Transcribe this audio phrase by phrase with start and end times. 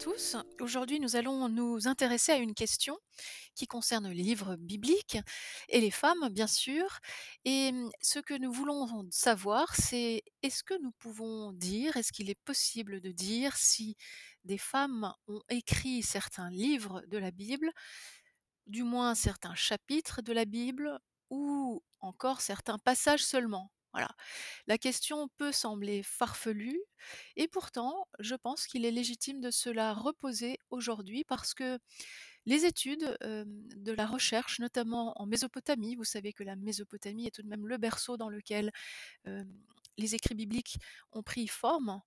[0.00, 0.34] Tous.
[0.60, 2.96] Aujourd'hui, nous allons nous intéresser à une question
[3.54, 5.18] qui concerne les livres bibliques
[5.68, 7.00] et les femmes, bien sûr.
[7.44, 12.30] Et mmh, ce que nous voulons savoir, c'est est-ce que nous pouvons dire, est-ce qu'il
[12.30, 13.94] est possible de dire si
[14.44, 17.70] des femmes ont écrit certains livres de la Bible,
[18.66, 20.98] du moins certains chapitres de la Bible,
[21.28, 23.70] ou encore certains passages seulement?
[23.92, 24.08] Voilà.
[24.68, 26.80] La question peut sembler farfelue
[27.36, 31.78] et pourtant, je pense qu'il est légitime de se la reposer aujourd'hui parce que
[32.46, 37.42] les études, de la recherche, notamment en Mésopotamie, vous savez que la Mésopotamie est tout
[37.42, 38.70] de même le berceau dans lequel,
[40.00, 40.78] les écrits bibliques
[41.12, 42.00] ont pris forme,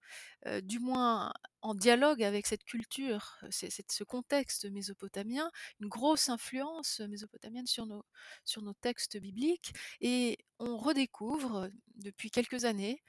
[0.64, 7.86] du moins en dialogue avec cette culture, ce contexte mésopotamien, une grosse influence mésopotamienne sur
[7.86, 13.04] nos textes bibliques et on redécouvre, depuis quelques années,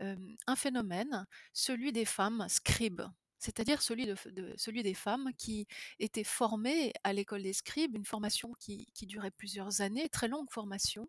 [0.00, 3.02] un phénomène, celui des femmes scribes.
[3.38, 4.16] C'est-à-dire celui de
[4.56, 5.66] celui des femmes qui
[5.98, 11.08] étaient formées à l'école des scribes, une formation qui durait plusieurs années, très longue formation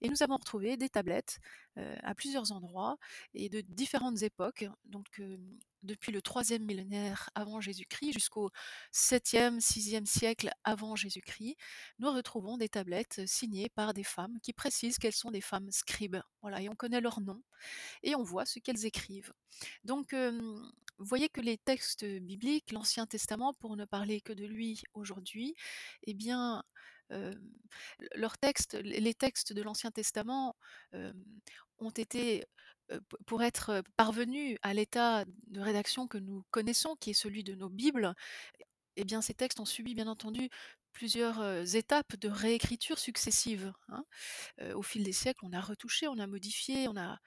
[0.00, 1.38] et nous avons retrouvé des tablettes,
[1.78, 2.98] heu, à plusieurs endroits
[3.34, 5.20] et de différentes époques, donc
[5.82, 8.50] depuis le troisième millénaire avant Jésus-Christ jusqu'au
[8.90, 11.56] septième, sixième siècle avant Jésus-Christ.
[11.98, 16.18] Nous retrouvons des tablettes signées par des femmes qui précisent qu'elles sont des femmes scribes.
[16.42, 17.42] Voilà et on connaît leur nom
[18.02, 19.32] et on voit ce qu'elles écrivent.
[19.84, 20.14] Donc
[20.98, 25.54] vous voyez que les textes bibliques, l'Ancien Testament, pour ne parler que de lui aujourd'hui,
[26.04, 26.62] eh bien,
[27.10, 27.34] hem,
[28.14, 30.56] leurs textes, les textes de l'Ancien Testament,
[30.92, 31.14] hem,
[31.78, 32.44] ont été,
[32.92, 37.44] heu, p pour être parvenus à l'état de rédaction que nous connaissons, qui est celui
[37.44, 38.14] de nos Bibles,
[38.96, 40.50] eh bien ces textes ont subi bien entendu
[40.92, 41.42] plusieurs,
[41.76, 44.04] étapes de réécriture successives, hein.
[44.74, 47.18] Au fil des siècles, on a retouché, on a modifié, on a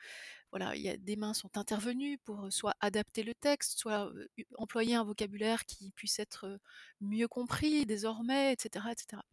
[0.60, 4.12] des mains sont intervenues pour, soit adapter le texte, soit,
[4.58, 6.60] employer un vocabulaire qui puisse être,
[7.00, 9.26] mieux compris désormais et cetera et cetera.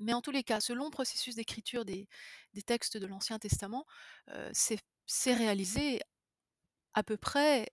[0.00, 2.08] Mais en tous les cas, ce long processus d'écriture des
[2.66, 3.86] textes de l'Ancien Testament,
[4.52, 4.78] s'est
[5.10, 6.02] s'est réalisé
[6.92, 7.66] à peu près,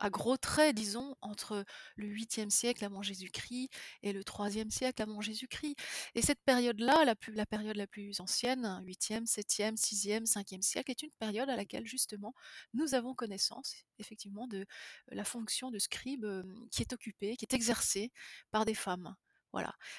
[0.00, 1.64] à gros traits disons, entre
[1.96, 3.70] le 8e siècle avant Jésus-Christ
[4.02, 5.76] et le 3e siècle avant Jésus-Christ
[6.14, 11.02] et cette période-là, la la période la plus ancienne, 8e, 7e, 6e, 5e siècle, est
[11.02, 12.34] une période à laquelle justement
[12.74, 14.66] nous avons connaissance effectivement de
[15.10, 18.12] la fonction de scribe, hem, qui est occupée, qui est exercée
[18.50, 19.14] par des femmes.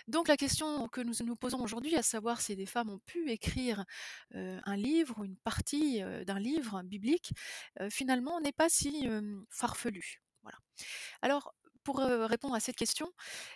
[0.07, 3.31] Donc la question que nous nous posons aujourd'hui, à savoir si des femmes ont pu
[3.31, 3.85] écrire,
[4.33, 7.31] un livre ou une partie, d'un livre biblique,
[7.89, 9.07] finalement n'est pas si.
[10.41, 10.57] Voilà.
[11.21, 11.53] Alors
[11.83, 13.11] pour, répondre à cette question,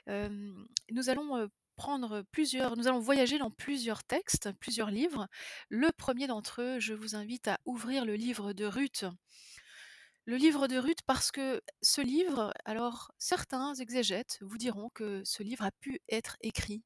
[0.08, 5.28] nous allons, prendre plusieurs nous allons voyager dans plusieurs textes, plusieurs livres.
[5.70, 9.06] Le 1er d'entre eux, je vous invite à ouvrir le livre de Ruth.
[10.26, 15.44] Le livre de Ruth parce que ce livre, alors certains exégètes vous diront que ce
[15.44, 16.84] livre a pu être écrit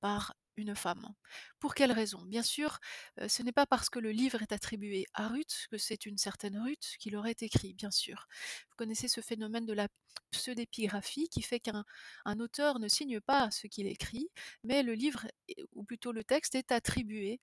[0.00, 1.14] par une femme.
[1.60, 2.22] Pour quelle raison?
[2.26, 2.78] Bien sûr,
[3.20, 6.18] heu, ce n'est pas parce que le livre est attribué à Ruth que c'est une
[6.18, 8.26] certaine Ruth qui l'aurait écrit, bien sûr.
[8.70, 9.88] Vous connaissez ce phénomène de la
[10.32, 11.84] pseudépigraphie qui fait qu'un
[12.24, 14.30] un auteur ne signe pas ce qu'il écrit,
[14.64, 15.26] mais le livre
[15.74, 17.40] ou plutôt le texte est attribué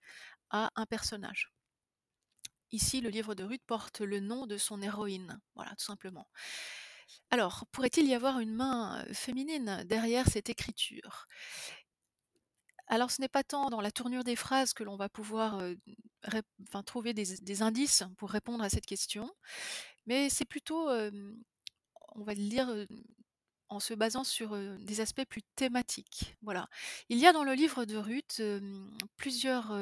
[0.51, 1.54] à un personnage.
[2.71, 6.27] Ici, le livre de Ruth porte le nom de son héroïne, voilà, tout simplement.
[7.31, 11.27] Alors, pourrait-il y avoir une main, heu, féminine derrière cette écriture?
[12.87, 15.59] Alors ce n'est pas tant dans la tournure des phrases que l'on va pouvoir,
[16.67, 19.31] enfin trouver des indices pour répondre à cette question,
[20.07, 21.37] mais c'est plutôt, hem,
[22.15, 22.87] on va le heu,
[23.69, 26.67] en se basant sur, des aspects plus thématiques, voilà.
[27.09, 28.41] Il y a dans le livre de Ruth,
[29.15, 29.75] plusieurs,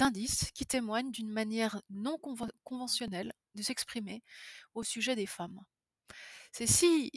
[0.00, 4.22] indices qui témoignent d'une manière non conven conventionnelle de s'exprimer
[4.74, 5.60] au sujet des femmes.
[6.52, 7.12] C'est si,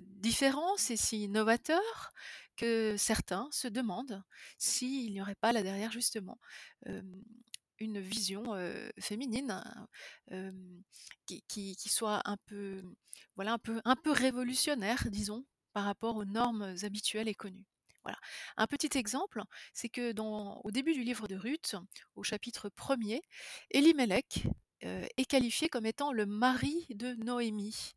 [0.00, 2.12] différent, c'est si novateur
[2.56, 4.22] que certains se demandent
[4.58, 6.38] s'il n'y aurait pas là derrière justement,
[7.78, 8.44] une vision,
[8.98, 9.62] féminine,
[10.30, 10.82] hem,
[11.26, 12.82] qui soit un peu,
[14.06, 17.66] révolutionnaire disons, par rapport aux normes habituelles et connues.
[18.04, 18.18] Voilà.
[18.58, 19.42] Un petit exemple,
[19.72, 21.76] c'est que dans au début du livre de Ruth,
[22.16, 23.22] au chapitre 1er,
[23.70, 24.46] Élimélec,
[24.84, 27.94] heu, est qualifié comme étant le mari de Noémie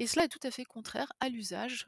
[0.00, 1.86] et cela est tout à fait contraire à l'usage,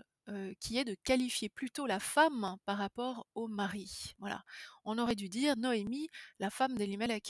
[0.61, 4.15] qui est de qualifier plutôt la femme par rapport au mari.
[4.19, 4.43] Voilà.
[4.85, 6.09] On aurait dû dire Noémie,
[6.39, 7.29] la femme d'Élimélec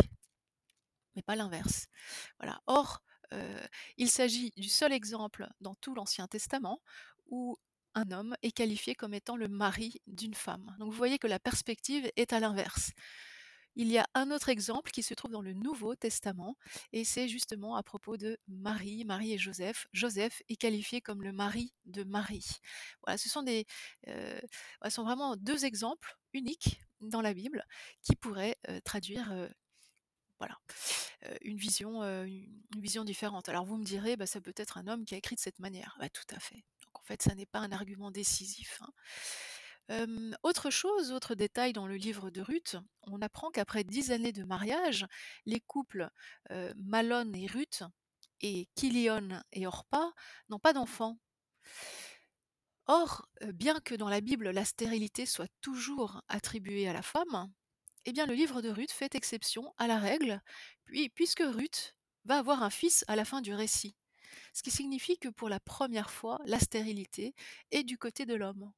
[1.14, 1.88] mais pas l'inverse.
[2.66, 3.02] Or,
[3.96, 6.80] il s'agit du seul exemple dans tout l'Ancien Testament
[7.26, 7.56] où
[7.94, 10.74] un homme est qualifié comme étant le mari d'une femme.
[10.78, 12.92] Donc vous voyez que la perspective est à l'inverse.
[13.76, 16.56] Il y a un autre exemple qui se trouve dans le Nouveau Testament
[16.92, 19.86] et c'est justement à propos de Marie, Marie et Joseph.
[19.92, 22.44] Joseph est qualifié comme le mari de Marie.
[23.04, 23.42] Voilà, ce sont
[24.90, 27.64] sont vraiment 2 exemples uniques dans la Bible
[28.02, 29.48] qui pourraient, heu, traduire, heu,
[30.38, 30.58] voilà,
[31.42, 32.02] une vision,
[33.04, 33.48] différente.
[33.48, 35.60] Alors vous me direz: «Bah, ça peut être un homme qui a écrit de cette
[35.60, 35.96] manière».
[36.00, 36.64] Bah, tout à fait.
[36.94, 38.90] En fait, ça n'est pas un argument décisif, hein.
[40.42, 44.44] Autre chose, autre détail dans le livre de Ruth, on apprend qu'après 10 années de
[44.44, 45.06] mariage,
[45.44, 46.08] les couples,
[46.50, 47.82] heu, Malon et Ruth
[48.40, 50.12] et Kilion et Orpa
[50.48, 51.18] n'ont pas d'enfants.
[52.86, 57.52] Or, bien que dans la Bible la stérilité soit toujours attribuée à la femme,
[58.04, 60.40] eh bien le livre de Ruth fait exception à la règle,
[60.84, 61.94] puis puisque Ruth
[62.24, 63.94] va avoir un fils à la fin du récit.
[64.52, 67.34] Ce qui signifie que pour la première fois, la stérilité
[67.70, 68.72] est du côté de l'homme.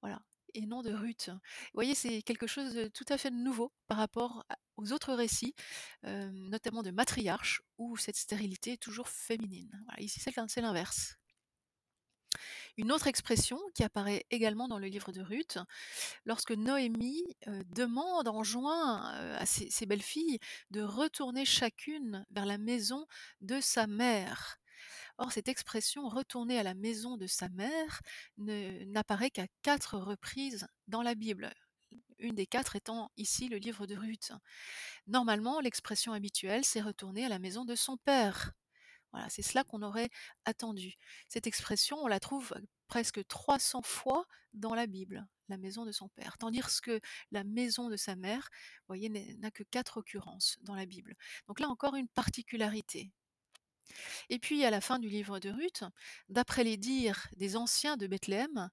[0.00, 0.20] Voilà
[0.56, 1.28] et non de Ruth.
[1.30, 1.38] Vous
[1.74, 4.44] voyez, c'est quelque chose de tout à fait nouveau par rapport
[4.76, 5.54] aux autres récits,
[6.04, 9.84] hem, notamment de matriarches où cette stérilité est toujours féminine.
[9.98, 11.16] Ici c'est l'in c'est l'inverse.
[12.76, 15.58] Une autre expression qui apparaît également dans le livre de Ruth,
[16.26, 20.38] lorsque Noémie, heu, demande, enjoint, heu, à ses belles-filles
[20.70, 23.06] de retourner chacune vers la maison
[23.40, 24.58] de sa mère.
[25.18, 28.02] Or cette expression «retourner à la maison de sa mère»
[28.36, 31.52] n'apparaît qu'à 4 reprises dans la Bible.
[32.18, 34.32] Une des 4 étant ici le livre de Ruth.
[35.06, 38.52] Normalement, l'expression habituelle, c'est retourner à la maison de son père.
[39.12, 40.10] Voilà, c'est cela qu'on aurait
[40.44, 40.94] attendu.
[41.28, 42.54] Cette expression, on la trouve
[42.88, 46.36] presque 300 fois dans la Bible, la maison de son père.
[46.38, 49.08] Tandis que la maison de sa mère, vous voyez,
[49.38, 51.14] n'a que quatre occurrences dans la Bible.
[51.48, 53.12] Donc là encore une particularité.
[54.28, 55.84] Et puis à la fin du livre de Ruth,
[56.28, 58.70] d'après les dires des anciens de Bethléem,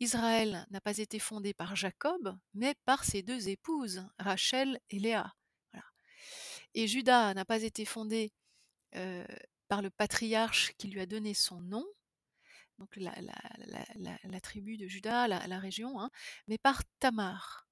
[0.00, 5.34] Israël n'a pas été fondé par Jacob, mais par ses deux épouses, Rachel et Léa.
[6.74, 8.32] Et Judas n'a pas été fondé
[8.96, 9.24] euh,
[9.68, 11.86] par le patriarche qui lui a donné son nom,
[12.78, 16.10] donc la, tribu de Juda, la, région, hein,
[16.48, 17.66] mais par Tamar.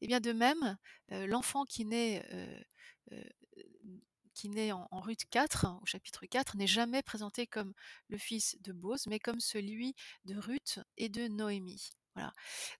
[0.00, 0.78] Et bien de même,
[1.12, 3.22] euh, l'enfant qui naît, euh,
[4.36, 7.74] qui naît en, en Ruth 4, hein, au chapitre 4, n'est jamais présenté comme
[8.08, 9.96] le fils de Boz, mais comme celui
[10.26, 11.90] de Ruth et de Noémie.
[12.14, 12.32] Voilà.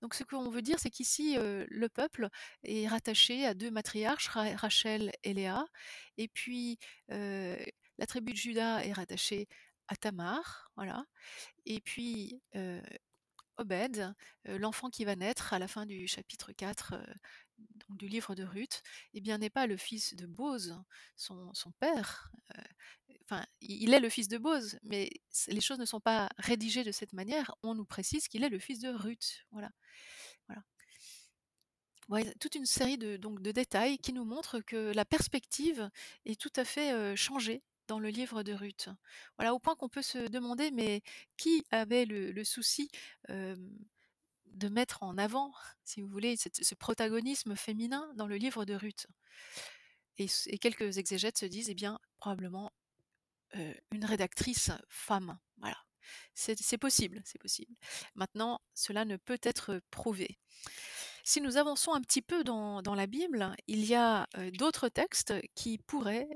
[0.02, 2.28] Donc ce qu'on veut dire, c'est qu'ici, euh, le peuple
[2.64, 5.66] est rattaché à deux matriarches, Ra- Rachel et Léa,
[6.18, 6.78] et puis
[7.12, 7.56] euh,
[7.98, 9.48] la tribu de Juda est rattachée
[9.88, 11.04] à Tamar, voilà.
[11.66, 12.82] Et puis euh,
[13.58, 14.14] Obed,
[14.48, 17.14] heu, l'enfant qui va naître à la fin du chapitre 4, heu,
[17.58, 18.82] donc du livre de Ruth,
[19.14, 20.76] eh bien n'est pas le fils de Boz,
[21.16, 22.30] son son père,
[23.60, 25.10] i il est le fils de Boz, mais
[25.48, 27.54] les choses ne sont pas rédigées de cette manière.
[27.62, 29.70] On nous précise qu'il est le fils de Ruth, voilà,
[30.48, 30.62] voilà.
[32.40, 35.90] Toute une série de donc de détails qui nous montrent que la perspective
[36.24, 38.88] est tout à fait, heu, changée dans le livre de Ruth.
[39.38, 41.02] Voilà, au point qu'on peut se demander, mais
[41.36, 42.90] qui avait le souci,
[43.28, 43.76] hem
[44.56, 45.54] de mettre en avant,
[45.84, 49.06] si vous voulez, ce protagonisme féminin dans le livre de Ruth.
[50.18, 52.72] Et quelques exégètes se disent, eh bien, probablement,
[53.56, 55.76] heu, une rédactrice femme, voilà.
[56.34, 57.74] C'est possible, c'est possible.
[58.14, 60.38] Maintenant, cela ne peut être prouvé.
[61.28, 65.76] Si nous avançons un petit peu dans la Bible, il y a, d'autres textes qui
[65.76, 66.28] pourraient,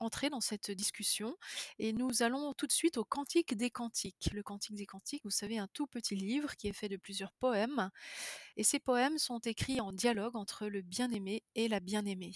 [0.00, 1.36] entrer dans cette discussion
[1.78, 4.30] et nous allons tout de suite au Cantique des Cantiques.
[4.32, 7.34] Le Cantique des Cantiques, vous savez, un tout petit livre qui est fait de plusieurs
[7.34, 7.90] poèmes
[8.56, 12.32] et ces poèmes sont écrits en dialogue entre le bien-aimé et la bien-aimée.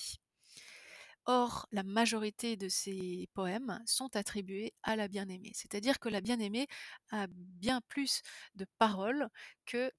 [1.25, 6.67] Or, la majorité de ces poèmes sont attribués à la bien-aimée, c'est-à-dire que la bien-aimée
[7.11, 8.21] a bien plus
[8.55, 9.31] de paroles
[9.65, 9.91] que,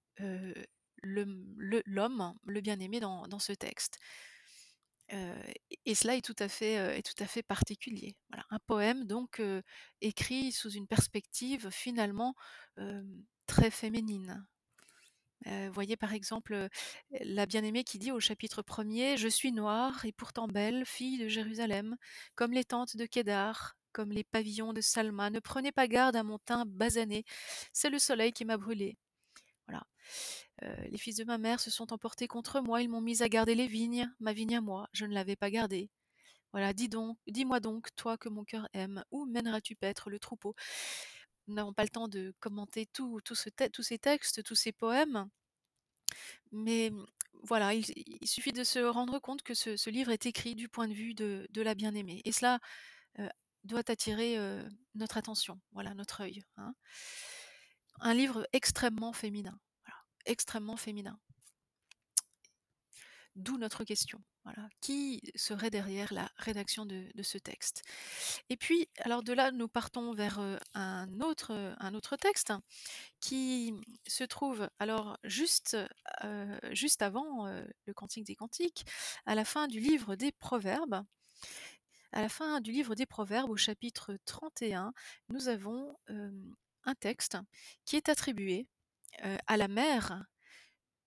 [1.03, 3.97] l'homme, le bien-aimé dans ce texte.
[5.09, 5.17] Heu
[5.85, 8.15] et cela est tout à fait, heu, est tout à fait particulier.
[8.29, 9.61] Voilà, un poème donc, heu,
[10.01, 12.35] écrit sous une perspective finalement,
[13.47, 14.45] très féminine.
[15.73, 16.69] Voyez par exemple,
[17.21, 21.27] la bien-aimée qui dit au chapitre 1er: «Je suis noire et pourtant belle, fille de
[21.29, 21.97] Jérusalem,
[22.35, 25.29] comme les tentes de Kédar, comme les pavillons de Salma.
[25.31, 27.25] Ne prenez pas garde à mon teint basané,
[27.73, 28.97] c'est le soleil qui m'a brûlée».
[29.67, 29.83] Voilà.
[30.63, 33.29] Heu, «Les fils de ma mère se sont emportés contre moi, ils m'ont mise à
[33.29, 35.89] garder les vignes, ma vigne à moi, je ne l'avais pas gardée.
[36.53, 40.55] Voilà, dis donc dis-moi donc, toi que mon cœur aime, où mèneras-tu paître le troupeau?»
[41.47, 45.29] Nous n'avons pas le temps de commenter tout tous ces textes, tous ces poèmes.
[46.51, 47.05] Mais mmh,
[47.43, 47.85] voilà, il
[48.27, 51.61] suffit de se rendre compte que ce livre est écrit du point de vue de
[51.61, 52.59] la bien-aimée et cela,
[53.19, 53.29] heu,
[53.65, 54.63] doit attirer, heu,
[54.95, 56.73] notre attention, voilà, notre œil, hein.
[58.01, 59.57] Un livre extrêmement féminin,
[60.25, 61.19] extrêmement féminin.
[63.35, 64.21] D'où notre question.
[64.43, 64.67] Voilà.
[64.81, 67.83] Qui serait derrière la rédaction de ce texte?
[68.49, 70.39] Et puis, alors de là, nous partons vers,
[71.21, 72.51] autre, heu, un autre texte
[73.19, 73.73] qui
[74.07, 75.77] se trouve alors juste,
[76.23, 77.45] heu, juste avant,
[77.85, 78.85] le Cantique des cantiques,
[79.25, 81.05] à la fin du livre des Proverbes.
[82.11, 84.91] À la fin du livre des Proverbes, au chapitre 31,
[85.29, 85.95] nous avons,
[86.83, 87.37] un texte
[87.85, 88.67] qui est attribué,
[89.47, 90.25] à la mère,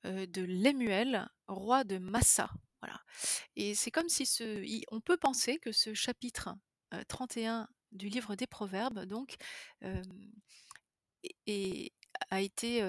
[0.05, 2.51] de Lemuel, roi de Massa.
[2.83, 3.01] Voilà
[3.57, 6.51] et c'est comme si ce on peut penser que ce chapitre,
[6.95, 9.37] heu, 31 du livre des Proverbes donc,
[12.31, 12.83] a été,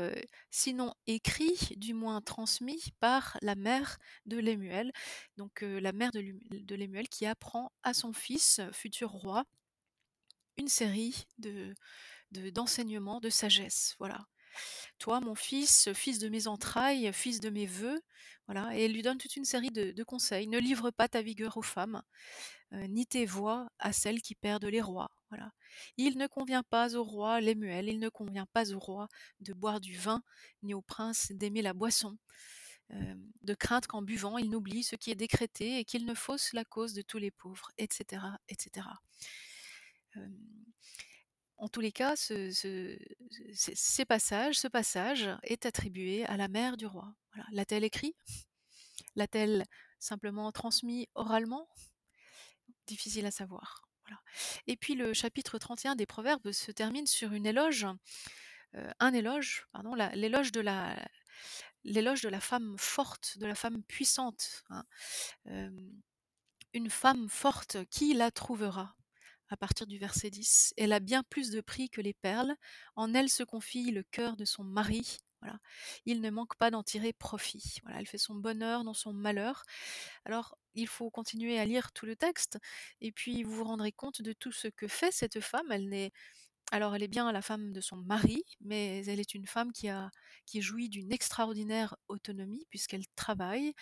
[0.52, 4.92] sinon écrit, du moins transmis par la mère de Lemuel.
[5.38, 9.46] Donc, la mère de de Lemuel qui apprend à son fils, futur roi
[10.58, 11.74] une série de
[12.32, 14.28] de d'enseignements, de sagesse, voilà.
[15.00, 18.02] «Toi mon fils, fils de mes entrailles, fils de mes vœux»,
[18.48, 20.48] voilà et lui donne toute une série de conseils.
[20.48, 22.02] «Ne livre pas ta vigueur aux femmes,
[22.74, 25.52] heu, ni tes voies à celles qui perdent les rois», voilà.
[25.98, 29.08] «Il ne convient pas au roi Lemuel, il ne convient pas au roi
[29.42, 30.24] de boire du vin,
[30.64, 32.18] ni au prince d'aimer la boisson,
[33.44, 36.66] de crainte qu'en buvant, il n'oublie ce qui est décrété et qu'il ne fausse la
[36.66, 39.00] cause de tous les pauvres» et cetera et cetera.
[40.16, 40.36] Hem,
[41.58, 47.14] en tous les cas, ce passage est attribué à la mère du roi.
[47.52, 48.16] L'a-t-elle écrit?
[49.16, 49.66] L'a-t-elle
[50.00, 51.68] simplement transmis oralement?
[52.88, 53.86] Difficile à savoir,
[54.68, 57.88] et puis le chapitre 31 des Proverbes se termine sur une éloge,
[58.76, 64.86] heu, un éloge, pardon, l'éloge de la femme forte, de la femme puissante, hein.
[65.46, 66.02] Hem,
[66.74, 68.96] «Une femme forte, qui la trouvera?»
[69.56, 70.74] À partir du verset 10.
[70.76, 72.54] «Elle a bien plus de prix que les perles,
[72.98, 75.60] en elle se confie le cœur de son mari», voilà.
[76.06, 77.80] «Il ne manque pas d'en tirer profit».
[77.84, 79.64] Voilà, elle fait son bonheur dans son malheur.
[80.26, 82.58] Alors, il faut continuer à lire tout le texte
[83.00, 85.72] et puis vous vous rendrez compte de tout ce que fait cette femme.
[85.72, 86.12] Elle n'est
[86.72, 89.90] alors elle est bien la femme de son mari, mais elle est une femme qui
[89.90, 90.12] a
[90.46, 93.74] qui jouit d'une extraordinaire autonomie puisqu'elle travaille,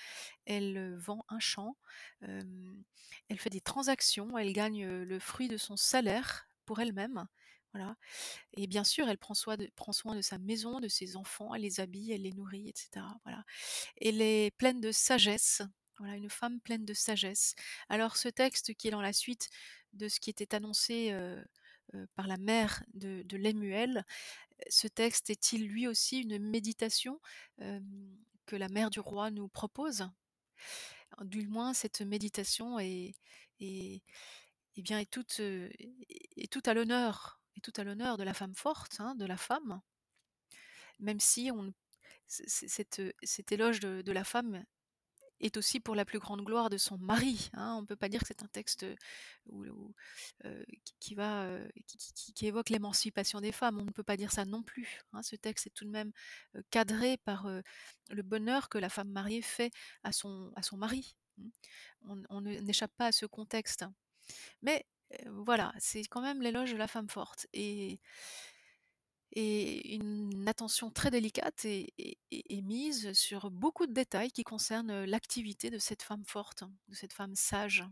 [0.45, 1.77] elle, vend un champ,
[2.21, 7.25] elle fait des transactions, elle gagne, le fruit de son salaire pour elle-même,
[7.73, 7.95] voilà
[8.57, 11.53] et bien sûr, elle prend soin de prend soin de sa maison, de ses enfants,
[11.55, 13.43] elle les habille, elle les nourrit et cetera, voilà.
[14.01, 15.61] Elle est pleine de sagesse,
[15.99, 17.55] voilà, une femme pleine de sagesse.
[17.89, 19.49] Alors ce texte qui est dans la suite
[19.93, 21.11] de ce qui était annoncé,
[22.15, 24.05] par la mère de Lemuel,
[24.69, 27.19] ce texte est-il lui aussi une méditation,
[28.47, 30.05] que la mère du roi nous propose?
[31.21, 33.13] Du moins cette méditation est
[33.59, 34.01] est
[34.77, 35.93] et bien, est toute, heu, est
[36.37, 39.37] est toute à l'honneur est toute à l'honneur de la femme forte, hein, de la
[39.37, 39.81] femme.
[40.99, 41.71] Même si on ne
[42.27, 44.65] c c cet, heu, cet éloge de de la femme
[45.41, 47.77] est aussi pour la plus grande gloire de son mari, hein.
[47.81, 48.83] On peut pas dire que c'est un texte,
[50.45, 50.65] heu,
[50.99, 51.69] qui va, heu,
[52.35, 53.79] qui évoque l'émancipation des femmes.
[53.79, 55.23] On ne peut pas dire ça non plus, hein.
[55.23, 56.11] Ce texte est tout de même,
[56.57, 57.47] heu, cadré par,
[58.11, 59.71] le bonheur que la femme mariée fait
[60.03, 61.49] à son à son mari, mmh.
[62.09, 63.85] On on ne n'échappe pas à ce contexte.
[64.63, 64.85] Mais,
[65.27, 67.99] voilà, c'est quand même l'éloge de la femme forte et
[69.35, 75.79] et une attention très délicate est mise sur beaucoup de détails qui concernent, l'activité de
[75.79, 77.83] cette femme forte, de cette femme sage.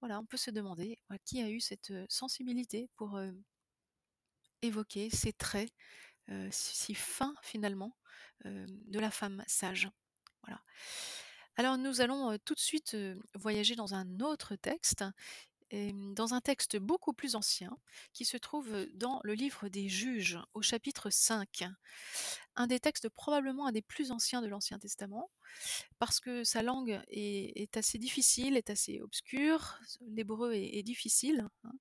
[0.00, 3.20] Voilà, on peut se demander, qui a eu cette, sensibilité pour,
[4.62, 5.70] évoquer ces traits,
[6.50, 7.96] si fins finalement,
[8.44, 9.90] de la femme sage.
[10.42, 10.62] Voilà.
[11.56, 12.96] Alors nous allons, tout de suite,
[13.34, 15.04] voyager dans un autre texte,
[15.72, 17.76] dans un texte beaucoup plus ancien
[18.12, 21.64] qui se trouve dans le livre des Juges au chapitre 5.
[22.56, 25.30] Un des textes probablement un des plus anciens de l'Ancien Testament
[25.98, 31.72] parce que sa langue est assez difficile, est assez obscure, l'hébreu est est difficile, hein.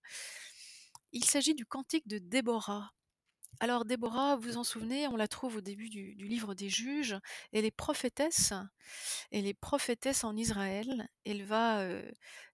[1.14, 2.94] Il s'agit du cantique de Déborah.
[3.64, 7.16] Alors Déborah, vous vous en souvenez, on la trouve au début du livre des Juges.
[7.52, 8.54] Elle est prophétesse,
[9.30, 11.08] elle est prophétesse en Israël.
[11.26, 12.12] Elle va, heu,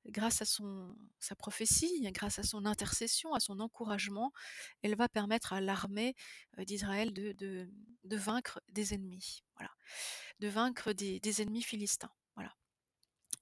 [0.07, 4.33] grâce à sa prophétie, grâce à son intercession, à son encouragement,
[4.81, 6.13] elle va permettre à l'armée,
[6.59, 7.69] heu, d'Israël de
[8.03, 9.45] vaincre des ennemis.
[10.41, 12.11] De vaincre des ennemis philistins.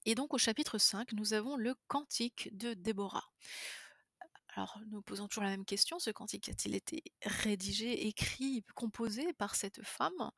[0.08, 3.28] Et donc au chapitre 5, nous avons le cantique de Déborah.
[4.56, 9.54] Alors nous posons toujours la même question, ce cantique a-t-il été rédigé, écrit, composé par
[9.54, 10.30] cette femme?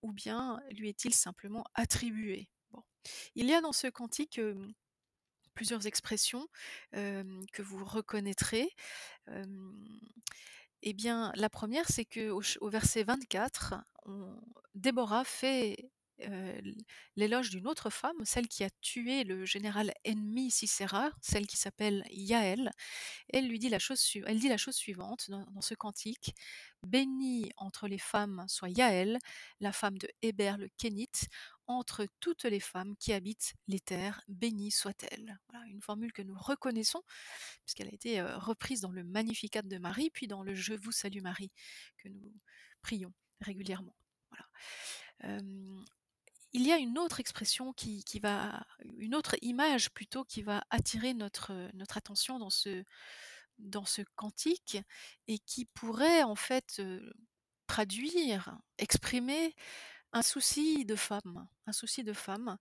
[0.00, 2.48] Ou bien lui est-il simplement attribué?
[3.34, 4.40] Il y a dans ce cantique,
[5.52, 6.48] plusieurs expressions,
[6.92, 8.70] que vous reconnaîtrez.
[10.80, 13.74] Et bien la 1re c'est ch au verset 24,
[14.06, 14.40] on
[14.74, 15.90] Déborah fait
[16.28, 16.74] heu,
[17.16, 22.04] l'éloge d'une autre femme, celle qui a tué le général ennemi Sisera, celle qui s'appelle
[22.10, 22.70] Yaël.
[23.30, 26.34] Elle lui dit la chose suivante dans ce cantique:
[26.86, 29.18] «Bénie entre les femmes soit Yaël,
[29.60, 31.28] la femme de Héber le Kénite,
[31.66, 35.38] entre toutes les femmes qui habitent les terres, bénie soit-elle».
[35.50, 37.02] Voilà une formule que nous reconnaissons
[37.64, 40.92] puisqu'elle a été, heu, reprise dans le Magnificat de Marie, puis dans le Je vous
[40.92, 41.50] salue Marie
[41.98, 42.32] que nous
[42.82, 43.94] prions régulièrement.
[45.22, 45.84] Hem,
[46.54, 48.64] il y a une autre expression qui va
[48.98, 52.84] une autre image plutôt qui va attirer notre, notre attention dans ce
[53.58, 54.78] dans ce cantique
[55.28, 57.12] et qui pourrait en fait, heu,
[57.68, 59.54] traduire, exprimer
[60.12, 62.58] un souci de femme un souci de femme.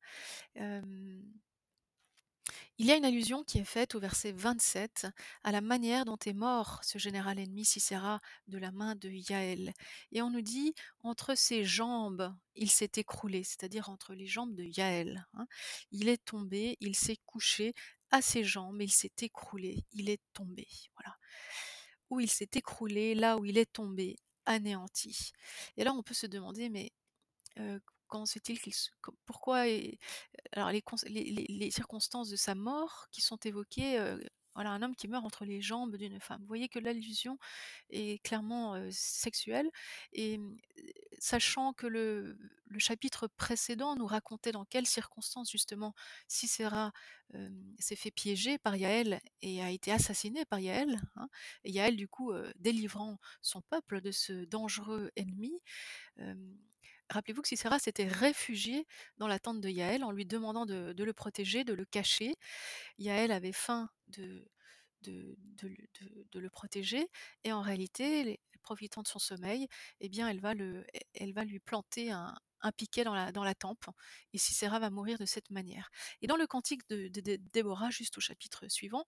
[2.78, 5.08] Il y a une allusion qui est faite au verset 27
[5.44, 9.74] à la manière dont est mort ce général ennemi Sisera de la main de Yaël
[10.12, 10.74] et on nous dit:
[11.04, 15.46] «Entre ses jambes, il s'est écroulé», c'est-à-dire entre les jambes de Yaël, hein.
[15.92, 17.74] Il est tombé, il s'est couché
[18.12, 21.16] à ses jambes, il s'est écroulé, il est tombé, voilà.
[22.10, 25.32] Où il s'est écroulé, là où il est tombé, anéanti
[25.78, 26.92] et là on peut se demander mais,
[27.60, 27.82] heu,
[29.26, 29.66] pourquoi
[30.52, 34.00] alors les cons les les les circonstances de sa mort qui sont évoquées,
[34.56, 36.42] voilà un homme qui meurt entre les jambes d'une femme.
[36.42, 37.38] Vous voyez que l'allusion
[37.90, 39.70] est clairement, sexuelle
[40.14, 40.58] et mmh,
[41.20, 42.38] sachant que le
[42.78, 45.94] chapitre précédent nous racontait dans quelles circonstances justement
[47.34, 51.30] hem, s'est fait piéger par Yaël et a été assassiné par Yaël, hein
[51.64, 55.54] et Yaël du coup, délivrant son peuple de ce dangereux ennemi.
[57.10, 58.86] Rappelez-vous que Sisera s'était réfugié
[59.18, 62.36] dans la tente de Yaël en lui demandant de le protéger, de le cacher.
[62.98, 64.48] Yaël avait faim de
[65.04, 67.08] de le protéger
[67.44, 69.68] et en réalité, profitant de son sommeil
[70.00, 73.54] et bien elle va le elle va lui planter un piquet dans la dans la
[73.56, 73.86] tempe
[74.32, 75.90] et Sisera va mourir de cette manière
[76.22, 79.06] et dans le cantique de de Dé Déborah, juste au chapitre suivant,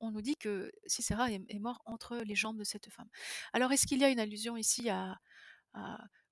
[0.00, 3.08] on nous dit que Sisera est mort entre les jambes de cette femme.
[3.54, 5.18] Alors est-ce qu'il y a une allusion ici à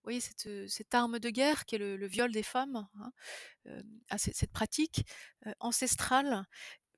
[0.07, 3.13] voyez cette, cette arme de guerre qui est le viol des femmes, hein,
[4.19, 5.05] cette pratique,
[5.61, 6.47] ancestrale?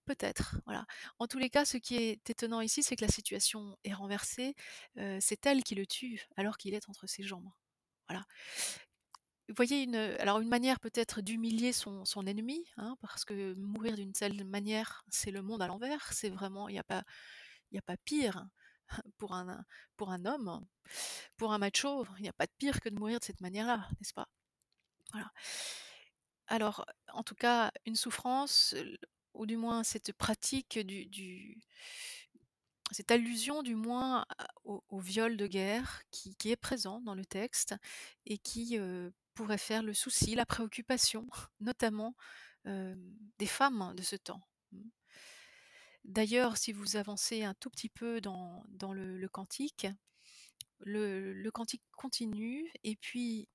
[0.07, 0.87] Peut-être, voilà.
[1.19, 4.55] En tous les cas, ce qui est étonnant ici, c'est que la situation est renversée,
[5.21, 7.51] c'est elle qui le tue alors qu'il est entre ses jambes.
[8.09, 8.25] Voilà.
[9.49, 13.97] Vous voyez une, alors une manière peut-être d'humilier son son ennemi, hein, parce que mourir
[13.97, 17.05] d'une telle manière, c'est le monde à l'envers, c'est vraiment il a
[17.73, 18.47] il y a pas pire
[19.19, 19.65] pour un
[19.97, 20.67] pour un homme,
[21.37, 23.89] pour un macho, il y a pas de pire que de mourir de cette manière-là,
[24.01, 24.29] n'est-ce pas?
[26.47, 28.75] Alors, en tout cas, une souffrance,
[29.35, 31.59] ou du moins cette pratique du du
[32.91, 34.25] cette allusion du moins
[34.65, 37.75] au viol de guerre qui est présent dans le texte
[38.27, 41.27] et qui, heu, pourrait faire le souci, la préoccupation,
[41.61, 42.15] notamment,
[42.65, 42.99] hem,
[43.39, 44.43] des femmes de ce temps.
[46.09, 48.63] D'ailleurs, si vous avancez un tout petit peu dans
[48.95, 49.87] le cantique,
[50.81, 53.49] le cantique continue et puis,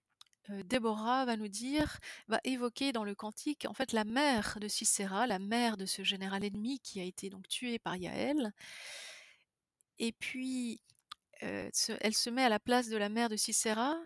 [0.51, 4.67] heu, Déborah va nous dire va évoquer dans le cantique, en fait, la mère de
[4.69, 8.53] Sisera, la mère de ce général ennemi qui a été donc tué par Yaël
[9.99, 10.81] et puis,
[11.73, 13.97] se elle se met à la place de la mère de Sisera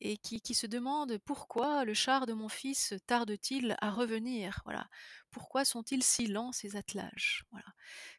[0.00, 4.88] et qui qui se demande: «Pourquoi le char de mon fils tarde-t-il à revenir?» voilà.
[5.34, 7.66] «Pourquoi sont-ils si lents ces attelages?» voilà.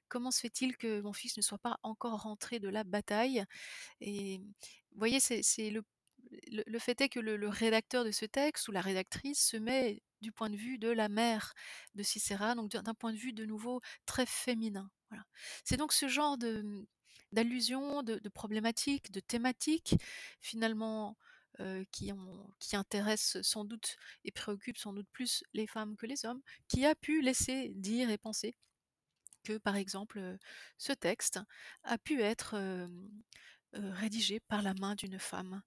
[0.10, 3.46] «Comment se fait-il que mon fils ne soit pas encore rentré de la bataille?»
[4.02, 4.42] et
[4.96, 5.84] voyez, c'est le
[6.68, 10.32] le fait est que le rédacteur de ce texte ou la rédactrice se met du
[10.32, 11.54] point de vue de la mère
[11.96, 15.24] de Sisera, donc d'un point de vue de nouveau très féminin, voilà.
[15.64, 16.86] C'est donc ce genre de,
[17.32, 19.96] de de problématiques, de thématiques
[20.42, 21.18] finalement,
[21.92, 26.26] qui ont qui intéressent sans doute et préoccupent sans doute plus les femmes que les
[26.26, 28.56] hommes, qui a pu laisser dire et penser
[29.44, 30.40] que, par exemple, heu,
[30.78, 31.40] ce texte
[31.84, 32.56] a pu être,
[33.78, 35.62] heu, rédigé par la main d'une femme.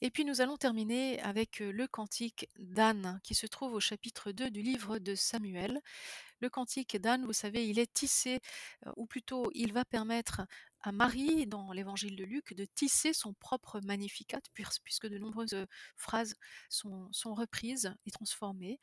[0.00, 4.32] Et puis nous allons terminer avec, heu, le cantique d'Anne qui se trouve au chapitre
[4.32, 5.80] 2 du livre de Samuel.
[6.40, 8.40] Le cantique d'Anne, vous savez, il est tissé,
[8.86, 10.42] heu, ou plutôt il va permettre
[10.82, 14.40] à Marie, dans l'évangile de Luc, de tisser son propre Magnificat
[14.84, 16.34] puisque de nombreuses, phrases
[16.70, 18.80] sont reprises et transformées.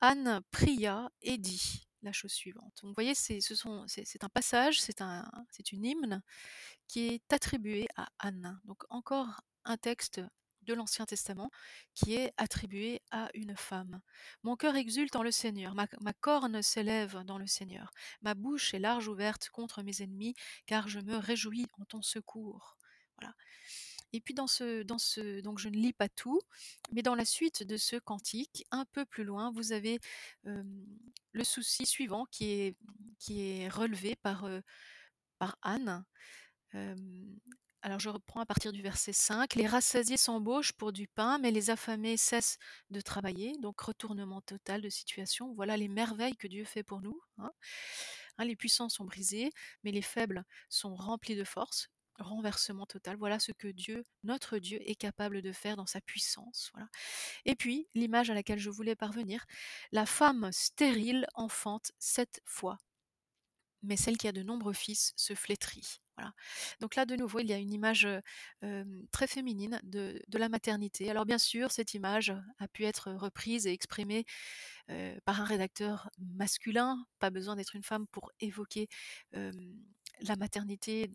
[0.00, 2.72] Anne pria et dit la chose suivante.
[2.82, 5.30] Donc vous voyez, c'est un passage, c'est un
[5.72, 6.22] une hymne
[6.88, 8.60] qui est attribuée à Anne.
[8.64, 10.20] Donc encore un texte
[10.62, 11.50] de l'Ancien Testament
[11.94, 14.00] qui est attribué à une femme.
[14.42, 17.90] «Mon cœur exulte en le Seigneur, ma ma corne s'élève dans le Seigneur.
[18.22, 20.34] Ma bouche est large ouverte contre mes ennemis,
[20.66, 22.76] car je me réjouis en ton secours».
[23.18, 23.34] Voilà.
[24.12, 26.40] Et puis dans ce dans ce donc je ne lis pas tout,
[26.92, 29.98] mais dans la suite de ce cantique, un peu plus loin, vous avez,
[30.44, 32.76] le souci suivant qui est
[33.18, 34.48] qui est relevé par,
[35.62, 36.04] Anne.
[37.82, 41.52] Alors je reprends à partir du verset 5: «Les rassasiés s'embauchent pour du pain, mais
[41.52, 42.58] les affamés cessent
[42.90, 45.54] de travailler», donc retournement total de situation.
[45.54, 47.52] Voilà les merveilles que Dieu fait pour nous, hein.
[48.38, 49.50] Hein, les puissants sont brisés,
[49.84, 51.88] mais les faibles sont remplis de force.
[52.18, 56.70] Renversement total, voilà ce que Dieu, notre Dieu, est capable de faire dans sa puissance,
[56.72, 56.88] voilà.
[57.44, 59.44] Et puis, l'image à laquelle je voulais parvenir,
[59.92, 62.78] la femme stérile enfante 7 fois
[63.86, 66.00] mais celle qui a de nombreux fils se flétrit.
[66.16, 66.32] Voilà.
[66.80, 68.20] Donc là, de nouveau, il y a une image euh,
[68.64, 71.10] euh, très féminine de, la maternité.
[71.10, 74.24] Alors bien sûr, cette image a pu être reprise et exprimée
[74.90, 77.04] euh, par un rédacteur masculin.
[77.18, 78.88] Pas besoin d'être une femme pour évoquer
[79.32, 81.10] la maternité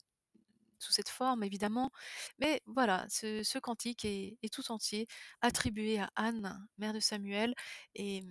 [0.81, 1.91] sous cette forme, évidemment.
[2.39, 5.07] Mais voilà, ce, cantique est, tout entier
[5.41, 7.53] attribué à Anne, mère de Samuel,
[7.95, 8.23] et,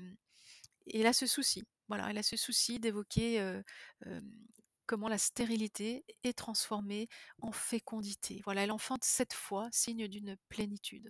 [0.87, 1.65] et elle a ce souci.
[1.89, 3.61] Voilà, elle a ce souci d'évoquer
[4.91, 7.07] comment la stérilité est transformée
[7.43, 8.41] en fécondité.
[8.45, 11.09] Voilà, elle enfante cette fois, signe d'une plénitude.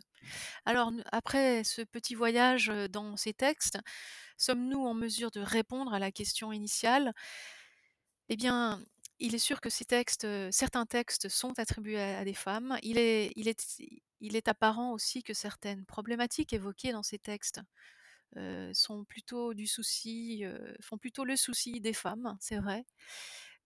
[0.67, 3.79] Alors, après ce petit voyage dans ces textes,
[4.37, 7.15] sommes-nous en mesure de répondre à la question initiale?
[8.29, 8.85] Eh bien,
[9.21, 12.79] il est sûr que ces textes, certains textes sont attribués à, des femmes.
[12.83, 17.61] Il est, apparent aussi que certaines problématiques évoquées dans ces textes
[18.73, 20.45] sont plutôt du souci,
[20.81, 22.85] font plutôt le souci des femmes, c'est vrai.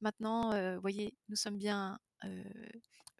[0.00, 1.98] Maintenant, heu, voyez, nous sommes bien,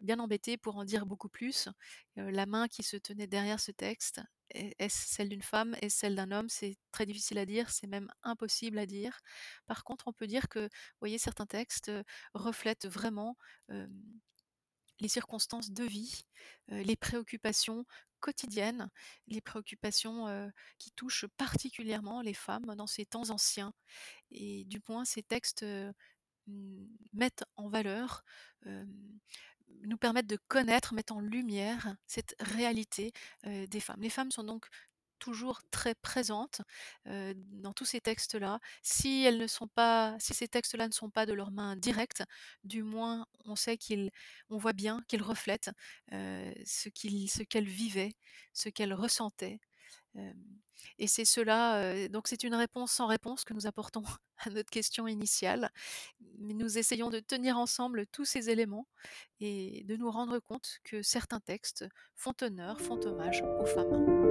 [0.01, 1.69] bien embêtés pour en dire beaucoup plus.
[2.15, 5.75] La main qui se tenait derrière ce texte, est est-ce celle d'une femme?
[5.81, 6.49] Est-ce celle d'un homme?
[6.49, 9.19] C'est très difficile à dire, c'est même impossible à dire.
[9.65, 11.91] Par contre, on peut dire que, voyez, certains textes,
[12.33, 13.37] reflètent vraiment,
[14.99, 16.25] les circonstances de vie,
[16.67, 17.85] les préoccupations
[18.19, 18.89] quotidiennes,
[19.27, 23.73] les préoccupations, qui touchent particulièrement les femmes dans ces temps anciens
[24.31, 25.65] et du moins ces textes,
[27.13, 28.23] mettent en valeur,
[29.83, 33.11] nous permettent de connaître, mettent en lumière cette réalité,
[33.43, 34.01] des femmes.
[34.01, 34.65] Les femmes sont donc
[35.19, 36.61] toujours très présentes,
[37.05, 38.59] dans tous ces textes-là.
[38.83, 39.27] Si
[40.19, 42.23] ces textes-là ne sont pas de leurs mains directes,
[42.63, 44.11] du moins on sait qu'ils
[44.49, 45.71] on voit bien qu'ils reflètent,
[46.11, 46.89] ce
[47.43, 48.15] qu'elles vivaient,
[48.53, 49.59] ce qu'elles ressentaient.
[50.97, 54.03] Et c'est cela, donc c'est une réponse sans réponse que nous apportons
[54.37, 55.69] à notre question initiale.
[56.39, 58.87] Mais nous essayons de tenir ensemble tous ces éléments
[59.39, 64.24] et de nous rendre compte que certains textes font honneur, font hommage aux femmes.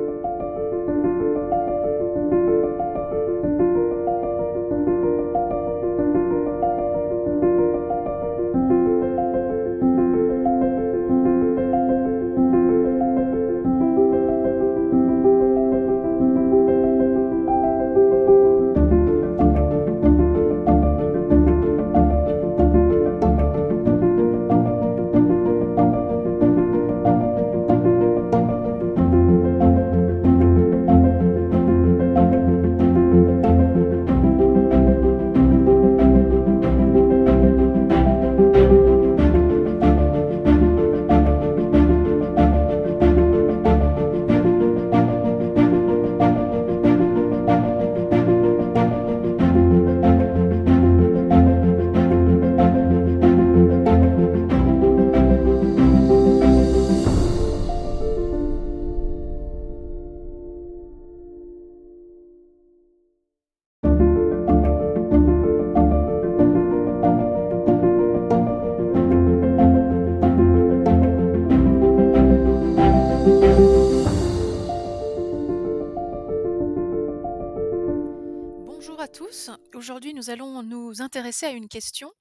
[79.75, 82.13] Aujourd'hui, nous allons nous intéresser à une question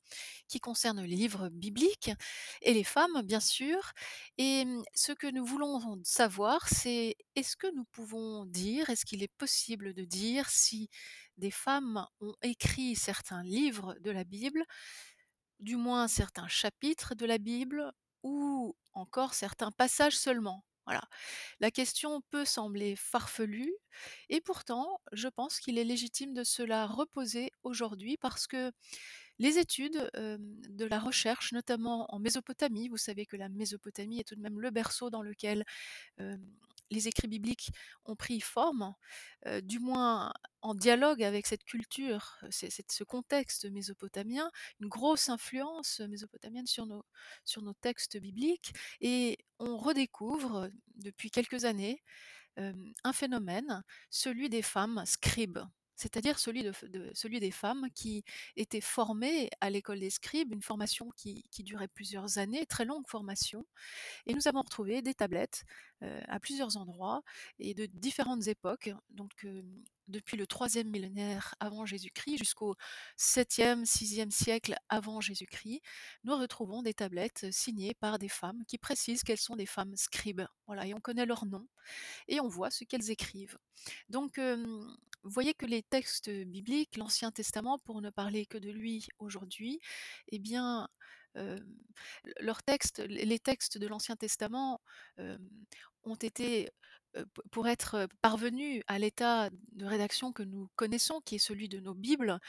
[0.48, 2.12] qui concerne les livres bibliques
[2.62, 3.92] et les femmes, bien sûr.
[4.38, 9.24] Et mmh, ce que nous voulons savoir, c'est est-ce que nous pouvons dire, est-ce qu'il
[9.24, 10.90] est possible de dire si
[11.38, 14.64] des femmes ont écrit certains livres de la Bible,
[15.60, 17.92] du moins certains chapitres de la Bible,
[18.24, 20.64] ou encore certains passages seulement?
[20.86, 21.02] Voilà.
[21.62, 23.74] La question peut sembler farfelue
[24.30, 28.72] et pourtant, je pense qu'il est légitime de se la reposer aujourd'hui parce que
[29.40, 34.36] les études de la recherche, notamment en Mésopotamie, vous savez que la Mésopotamie est tout
[34.36, 35.64] de même le berceau dans lequel
[36.94, 37.72] les écrits bibliques
[38.06, 38.94] ont pris forme,
[39.64, 46.86] du moins en dialogue avec cette culture, ce contexte mésopotamien, une grosse influence mésopotamienne sur
[46.86, 52.02] nos textes bibliques et on redécouvre depuis quelques années,
[52.58, 55.60] un phénomène, celui des femmes scribes.
[55.96, 56.74] C'est-à-dire celui de
[57.14, 58.24] celui des femmes qui
[58.56, 63.66] étaient formées à l'école des scribes, une formation qui durait plusieurs années, très longue formation
[64.26, 65.64] et nous avons retrouvé des tablettes,
[66.04, 67.24] heu, à plusieurs endroits
[67.60, 69.46] et de différentes époques, donc
[70.08, 72.76] depuis le 3e millénaire avant Jésus-Christ jusqu'au
[73.18, 75.82] 7e-6e siècle avant Jésus-Christ.
[76.24, 80.44] Nous retrouvons des tablettes signées par des femmes qui précisent qu'elles sont des femmes scribes.
[80.68, 81.68] Voilà et on connaît leurs noms
[82.28, 83.58] et on voit ce qu'elles écrivent.
[84.10, 84.40] Donc
[85.24, 89.80] vous voyez que les textes bibliques, l'Ancien Testament, pour ne parler que de lui aujourd'hui,
[90.30, 90.88] eh bien,
[91.36, 91.60] hem,
[92.40, 94.82] leurs textes, les textes de l'Ancien Testament,
[95.18, 95.40] hem,
[96.04, 96.70] ont été,
[97.18, 101.70] heu, p pour être parvenus à l'état de rédaction que nous connaissons, qui est celui
[101.70, 102.40] de nos Bibles,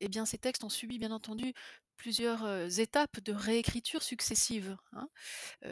[0.00, 1.54] eh bien ces textes ont subi bien entendu
[1.96, 2.46] plusieurs,
[2.80, 5.08] étapes de réécriture successives, hein.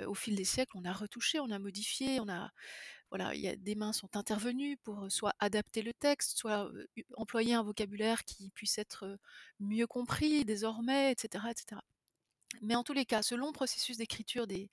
[0.07, 2.51] Au fil des siècles, on a retouché, on a modifié, on a
[3.18, 6.70] des mains sont intervenues pour, soit adapter le texte, soit,
[7.16, 9.18] employer un vocabulaire qui puisse être,
[9.59, 11.85] mieux compris désormais et cetera et cetera.
[12.62, 14.70] Mais en tous les cas, ce long processus d'écriture des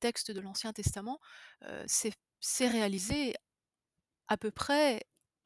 [0.00, 1.20] textes de l'Ancien Testament,
[1.86, 2.12] s'est
[2.44, 3.36] s'est réalisé
[4.26, 5.00] à peu près,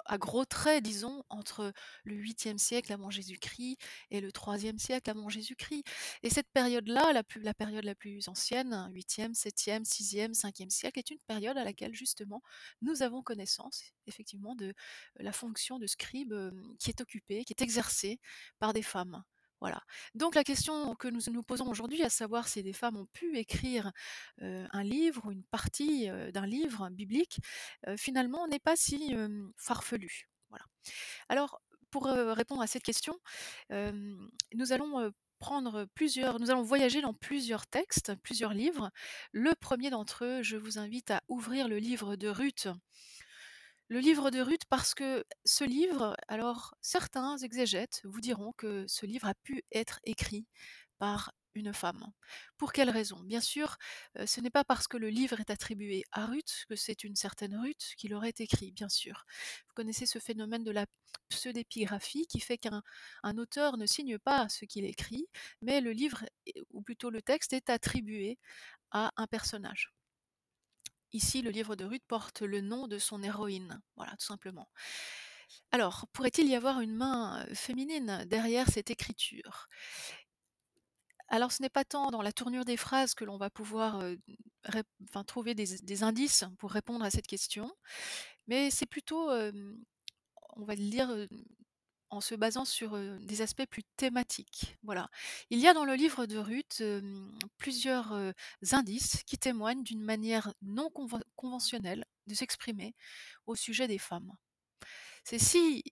[0.08, 1.72] à gros traits disons, entre
[2.04, 3.78] le 8e siècle avant Jésus-Christ
[4.10, 5.84] et le 3e siècle avant Jésus-Christ
[6.22, 11.64] et cette période-là, la la période la plus ancienne, 8e-7e-6e-5e siècle, est une période à
[11.64, 12.42] laquelle justement
[12.82, 14.74] nous avons connaissance effectivement de
[15.18, 18.20] la fonction de scribe, hem, qui est occupée, qui est exercée
[18.58, 19.22] par des femmes.
[19.60, 19.82] Voilà.
[20.14, 23.38] Donc la question que nous nous posons aujourd'hui, à savoir si des femmes ont pu
[23.38, 23.92] écrire,
[24.40, 27.38] un livre ou une partie, d'un livre biblique,
[27.96, 30.28] finalement n'est pas si, hem, farfelu.
[30.50, 30.64] Voilà.
[31.28, 33.18] Alors pour, répondre à cette question,
[33.70, 38.90] nous allons, prendre plusieurs nous allons voyager dans plusieurs textes, plusieurs livres.
[39.32, 42.68] Le 1er d'entre eux, je vous invite à ouvrir le livre de Ruth.
[43.88, 49.06] Le livre de Ruth parce que ce livre alors certains exégètes vous diront que ce
[49.06, 50.46] livre a pu être écrit
[50.98, 52.12] par une femme.
[52.58, 53.20] Pour quelle raison?
[53.24, 53.76] Bien sûr,
[54.18, 57.16] heu, ce n'est pas parce que le livre est attribué à Ruth que c'est une
[57.16, 59.24] certaine Ruth qui l'aurait écrit, bien sûr.
[59.68, 60.86] Vous connaissez ce phénomène de la
[61.30, 62.82] pseudépigraphie qui fait qu'un
[63.22, 65.28] un auteur ne signe pas ce qu'il écrit,
[65.62, 66.24] mais le livre
[66.72, 68.38] ou plutôt le texte est attribué
[68.92, 69.95] à un personnage.
[71.12, 74.68] Ici, le livre de Ruth porte le nom de son héroïne, voilà, tout simplement.
[75.72, 79.68] Alors, pourrait-il y avoir une main, heu, féminine derrière cette écriture?
[81.28, 84.00] Alors ce n'est pas tant dans la tournure des phrases que l'on va pouvoir,
[85.08, 87.72] enfin trouver des indices pour répondre à cette question,
[88.48, 89.78] mais c'est plutôt, hem,
[90.56, 91.28] on va le heu,
[92.10, 95.08] en se basant sur, des aspects plus thématiques, voilà.
[95.50, 96.82] Il y a dans le livre de Ruth,
[97.56, 98.16] plusieurs,
[98.72, 102.94] indices qui témoignent d'une manière non conven conventionnelle de s'exprimer
[103.46, 104.32] au sujet des femmes.
[105.24, 105.84] C'est si,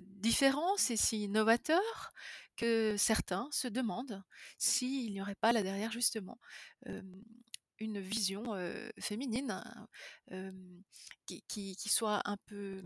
[0.00, 2.12] différent, c'est si novateur
[2.56, 4.22] que certains se demandent
[4.58, 6.38] s'il n'y aurait pas là derrière justement,
[7.78, 8.44] une vision,
[8.98, 9.62] féminine,
[10.30, 10.82] hem,
[11.26, 12.82] qui soit un peu,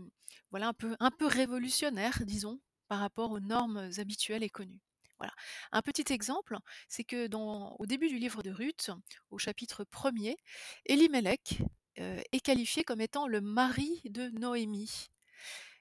[1.21, 4.81] révolutionnaire disons, par rapport aux normes habituelles et connues.
[5.19, 5.33] Voilà.
[5.73, 8.91] Un petit exemple, c'est que dans au début du livre de Ruth,
[9.31, 10.37] au chapitre 1er,
[10.85, 11.61] Élimélec,
[11.99, 15.09] heu, est qualifié comme étant le mari de Noémie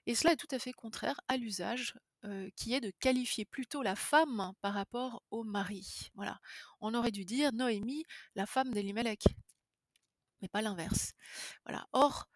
[0.08, 1.94] et cela est tout à fait contraire à l'usage,
[2.56, 6.10] qui est de qualifier plutôt la femme par rapport au mari.
[6.14, 6.38] Voilà.
[6.80, 8.04] On aurait dû dire Noémie,
[8.34, 9.24] la femme d'Élimélec
[10.40, 11.14] mais pas l'inverse.
[11.92, 12.28] Or,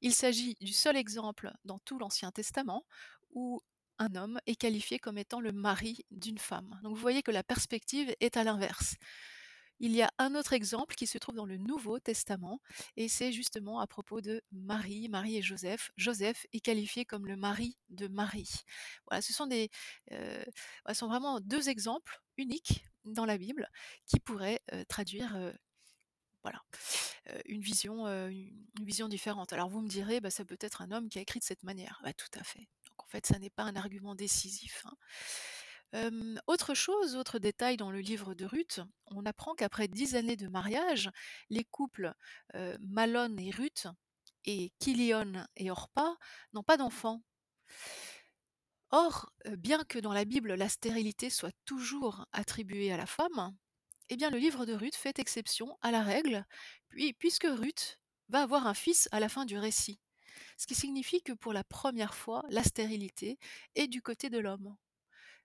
[0.00, 2.84] il s'agit du seul exemple dans tout l'Ancien Testament
[3.30, 3.60] où
[3.98, 6.78] un homme est qualifié comme étant le mari d'une femme.
[6.82, 8.96] Donc vous voyez que la perspective est à l'inverse.
[9.80, 12.60] Il y a un autre exemple qui se trouve dans le Nouveau Testament
[12.96, 15.90] et c'est justement à propos de Marie, Marie et Joseph.
[15.96, 18.48] Joseph est qualifié comme le mari de Marie.
[19.08, 19.46] Voilà, ce sont
[20.94, 23.68] sont vraiment 2 exemples uniques dans la Bible
[24.06, 25.52] qui pourraient, heu, traduire, heu,
[26.42, 26.62] voilà,
[27.46, 28.06] une vision,
[29.08, 29.52] différente.
[29.52, 31.64] Alors vous me direz: «Bah, ça peut être un homme qui a écrit de cette
[31.64, 32.00] manière».
[32.04, 32.68] Bah, tout à fait.
[32.98, 34.94] En fait, ça n'est pas un argument décisif, hein.
[36.46, 40.48] Autre chose, autre détail dans le livre de Ruth, on apprend qu'après 10 années de
[40.48, 41.10] mariage,
[41.50, 42.12] les couples,
[42.80, 43.86] Mahlon et Ruth
[44.44, 46.16] et Kilion et Orpa
[46.52, 47.22] n'ont pas d'enfants.
[48.90, 53.56] Or, bien que dans la Bible la stérilité soit toujours attribuée à la femme,
[54.08, 56.44] eh bien le livre de Ruth fait exception à la règle,
[56.88, 59.98] puis puisque Ruth va avoir un fils à la fin du récit.
[60.56, 63.38] Ce qui signifie que pour la première fois, la stérilité
[63.74, 64.76] est du côté de l'homme.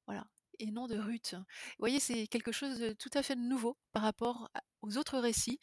[0.05, 0.25] Voilà,
[0.61, 1.33] et non de Ruth.
[1.35, 1.43] Vous
[1.79, 4.49] voyez, c'est quelque chose de tout à fait nouveau par rapport
[4.81, 5.59] aux autres récits,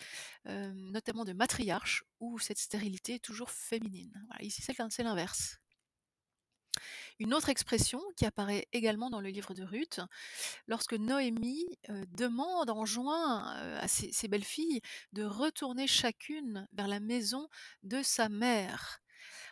[0.47, 4.13] euh, notamment de matriarches, où cette stérilité est toujours féminine.
[4.41, 5.59] Ici, c'est l'in- c'est l'inverse.
[7.19, 10.01] Une autre expression qui apparaît également dans le livre de Ruth,
[10.69, 14.81] lorsque Noémie euh, demande, enjoint euh, à ses belles-filles
[15.13, 17.49] de retourner chacune vers la maison
[17.83, 19.01] de sa mère.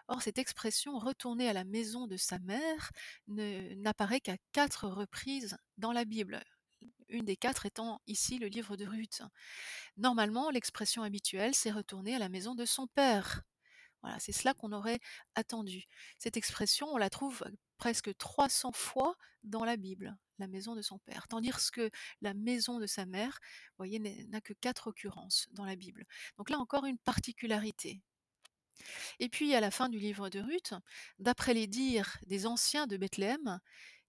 [0.09, 2.93] Or, cette expression retourner à la maison de sa mère
[3.27, 6.43] n'apparaît qu'à quatre reprises dans la Bible.
[7.09, 9.23] Une des quatre étant ici le livre de Ruth.
[9.97, 13.43] Normalement, l'expression habituelle, c'est retourner à la maison de son père.
[14.03, 15.01] Voilà, c'est cela qu'on aurait
[15.35, 15.85] attendu.
[16.19, 17.45] Cette expression, on la trouve
[17.79, 21.27] presque 300 fois dans la Bible, la maison de son père.
[21.29, 21.91] Tandis que
[22.21, 26.05] la maison de sa mère, vous voyez, n'a que quatre occurrences dans la Bible.
[26.39, 28.03] Donc là encore une particularité.
[29.19, 30.75] Et puis à la fin du livre de Ruth,
[31.19, 33.61] d'après les dires des anciens de Bethléem,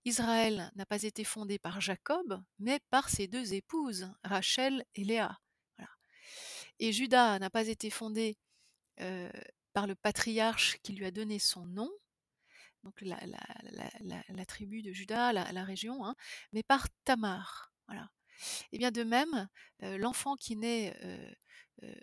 [0.06, 5.40] Israël n'a pas été fondé par Jacob, mais par ses deux épouses, Rachel et Léa.
[6.80, 8.38] Et Judas n'a pas été fondé
[9.02, 9.30] euh,
[9.74, 11.92] par le patriarche qui lui a donné son nom,
[12.84, 16.16] donc la, tribu de Judas, la, région, hein,
[16.54, 17.72] mais par Tamar.
[18.72, 19.50] Et bien de même,
[19.84, 21.94] euh, l'enfant qui naît, euh,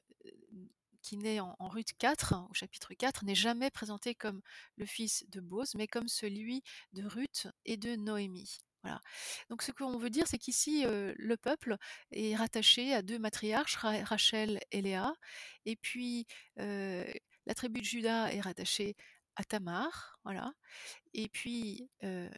[1.04, 4.40] qui naît en, en Ruth 4, hein, au chapitre 4, n'est jamais présenté comme
[4.76, 6.62] le fils de Boz, mais comme celui
[6.94, 8.58] de Ruth et de Noémie.
[8.82, 9.00] Voilà.
[9.50, 11.76] Donc ce qu'on veut dire, c'est qu'ici, euh, le peuple
[12.12, 15.12] est rattaché à deux matriarches, Ra- Rachel et Léa,
[15.66, 16.26] et puis
[16.60, 17.04] euh,
[17.46, 18.96] la tribu de Juda est rattachée
[19.36, 20.52] à Tamar, voilà.
[21.14, 22.28] Et puis euh,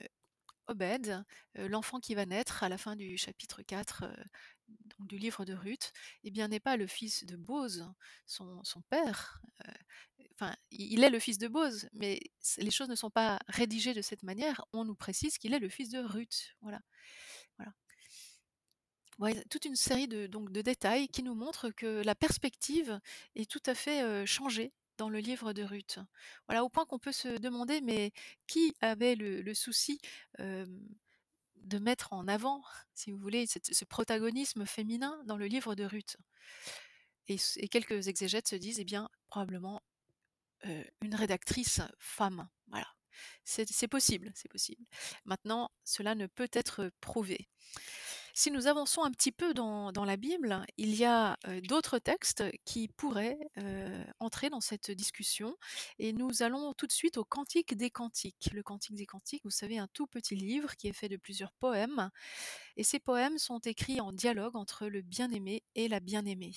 [0.69, 1.25] Obed,
[1.59, 4.25] euh, l'enfant qui va naître à la fin du chapitre 4 euh,
[4.69, 5.93] donc du livre de Ruth,
[6.25, 7.87] eh bien n'est pas le fils de Boz,
[8.27, 9.41] son, son père.
[9.67, 9.73] euh,
[10.71, 12.21] il est le fils de Boz, mais
[12.59, 14.65] les choses ne sont pas rédigées de cette manière.
[14.73, 16.55] On nous précise qu'il est le fils de Ruth.
[16.61, 16.81] Voilà.
[19.19, 19.43] voilà.
[19.51, 23.01] Toute une série de, donc, de détails qui nous montrent que la perspective
[23.35, 25.99] est tout à fait euh, changée dans le livre de Ruth.
[26.49, 28.13] Voilà, au point qu'on peut se demander, mais
[28.47, 30.01] qui avait le, le souci
[30.41, 30.67] euh,
[31.67, 36.17] de mettre en avant, si vous voulez, ce protagonisme féminin dans le livre de Ruth
[37.29, 39.83] et, quelques exégètes se disent, eh bien, probablement
[40.67, 42.49] euh, une rédactrice femme.
[42.69, 42.87] Voilà.
[43.45, 44.85] C'est possible, c'est possible.
[45.25, 47.49] Maintenant, cela ne peut être prouvé.
[48.39, 52.87] Si nous avançons un petit peu dans, la Bible, il y a d'autres textes qui
[52.87, 53.39] pourraient
[54.19, 55.57] entrer dans cette discussion.
[55.99, 58.51] Et nous allons tout de suite au Cantique des Cantiques.
[58.53, 61.55] Le Cantique des Cantiques, vous savez, un tout petit livre qui est fait de plusieurs
[61.55, 62.11] poèmes.
[62.77, 66.53] Et ces poèmes sont écrits en dialogue entre le bien-aimé et la bien-aimée.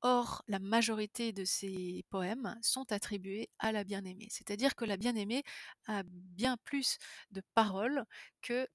[0.00, 5.42] Or, la majorité de ces poèmes sont attribués à la bien-aimée, c'est-à-dire que la bien-aimée
[5.86, 6.96] a bien plus
[7.30, 8.06] de paroles
[8.40, 8.66] que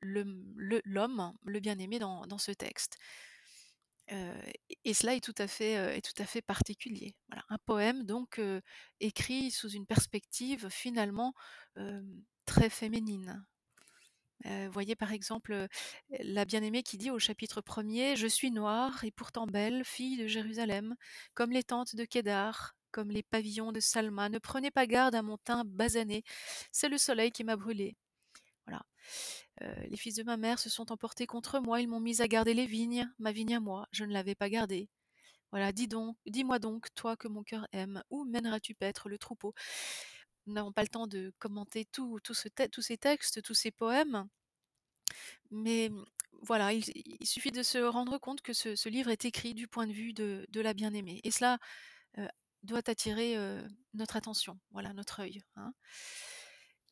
[0.00, 2.98] l'homme, le, bien-aimé dans, ce texte.
[4.12, 4.40] Euh,
[4.84, 7.14] et cela est tout à fait, euh, est tout à fait particulier.
[7.28, 8.60] Voilà, un poème donc euh,
[8.98, 11.32] écrit sous une perspective finalement
[12.46, 13.44] très féminine.
[14.72, 15.66] Voyez par exemple
[16.08, 20.26] la bien-aimée qui dit au chapitre 1er Je suis noire et pourtant belle, fille de
[20.26, 20.96] Jérusalem,
[21.34, 24.28] comme les tentes de Kédar, comme les pavillons de Salma.
[24.30, 26.24] Ne prenez pas garde à mon teint basané,
[26.72, 27.96] c'est le soleil qui m'a brûlé.
[28.66, 28.84] Voilà.
[29.62, 32.28] Euh, les fils de ma mère se sont emportés contre moi, ils m'ont mis à
[32.28, 34.88] garder les vignes, ma vigne à moi, je ne l'avais pas gardée.
[35.50, 39.54] Voilà, dis donc, dis-moi donc, toi que mon cœur aime, où mèneras-tu paître le troupeau?
[40.46, 42.50] Nous n'avons pas le temps de commenter tout, tous ces
[42.96, 44.28] textes, tous ces poèmes.
[45.50, 46.04] Mais mmh,
[46.42, 46.84] voilà, il,
[47.26, 50.46] suffit de se rendre compte que ce, livre est écrit du point de vue de,
[50.54, 51.20] la bien-aimée.
[51.24, 51.58] Et cela
[52.18, 52.28] euh,
[52.62, 53.62] doit attirer euh,
[53.94, 55.42] notre attention, voilà, notre œil.
[55.56, 55.72] hein.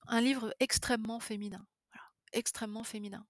[0.06, 1.66] Un livre extrêmement féminin,
[2.32, 3.26] extrêmement féminin.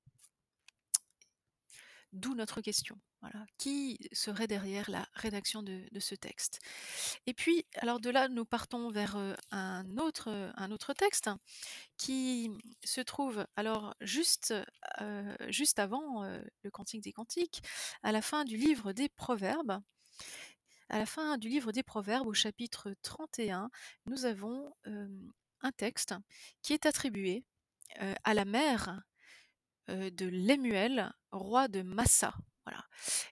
[2.12, 2.98] D'où notre question.
[3.20, 3.44] Voilà.
[3.58, 6.60] Qui serait derrière la rédaction de, ce texte?
[7.26, 11.28] Et puis, alors de là, nous partons vers euh, un, autre, un autre texte
[11.96, 12.50] qui
[12.84, 14.54] se trouve alors juste,
[15.00, 17.62] euh, juste avant euh, le Cantique des Cantiques,
[18.02, 19.82] à la fin du livre des Proverbes.
[20.90, 23.70] À la fin du livre des Proverbes, au chapitre 31,
[24.06, 25.06] nous avons euh,
[25.60, 26.14] un texte
[26.62, 27.57] qui est attribué euh,
[28.24, 29.02] à la mère
[29.88, 32.34] de Lemuel, roi de Massa.
[32.66, 32.84] Voilà.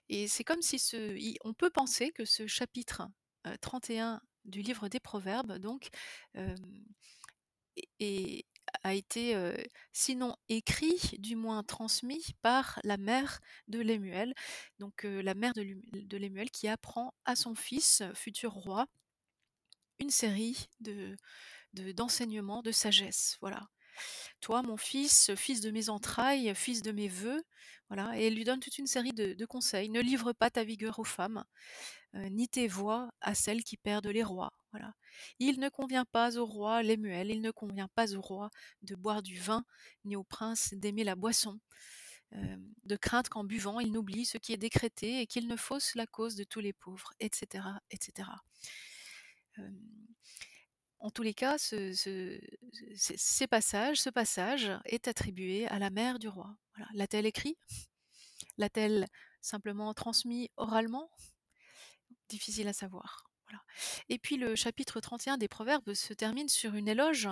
[0.09, 3.03] Et c'est comme si ce, on peut penser que ce chapitre
[3.45, 5.89] euh, 31 du livre des Proverbes, donc,
[8.83, 9.35] a été,
[9.91, 14.33] sinon écrit, du moins transmis par la mère de Lemuel.
[14.79, 18.87] Donc, la mère de de Lemuel qui apprend à son fils, futur roi
[19.99, 21.15] une série de
[21.73, 23.67] de d'enseignements, de sagesse, voilà.
[24.41, 27.43] «Toi mon fils, fils de mes entrailles, fils de mes vœux»,
[27.89, 29.89] voilà et lui donne toute une série de conseils.
[29.89, 31.43] «Ne livre pas ta vigueur aux femmes,
[32.15, 34.93] heu, ni tes voies à celles qui perdent les rois», voilà.
[35.39, 38.49] «Il ne convient pas au roi Lemuel, il ne convient pas au roi
[38.83, 39.65] de boire du vin,
[40.05, 41.59] ni au prince d'aimer la boisson,
[42.33, 46.07] de crainte qu'en buvant, il n'oublie ce qui est décrété et qu'il ne fausse la
[46.07, 48.41] cause de tous les pauvres» et cetera et cetera.
[49.55, 49.77] Hem,
[50.99, 56.55] en tous les cas, ce passage est attribué à la mère du roi.
[56.93, 57.57] L'a-t-elle écrit?
[58.57, 59.07] L'a-t-elle
[59.41, 61.09] simplement transmis oralement?
[62.29, 63.23] Difficile à savoir.
[64.09, 67.29] Et puis le chapitre 31 des Proverbes se termine sur une éloge,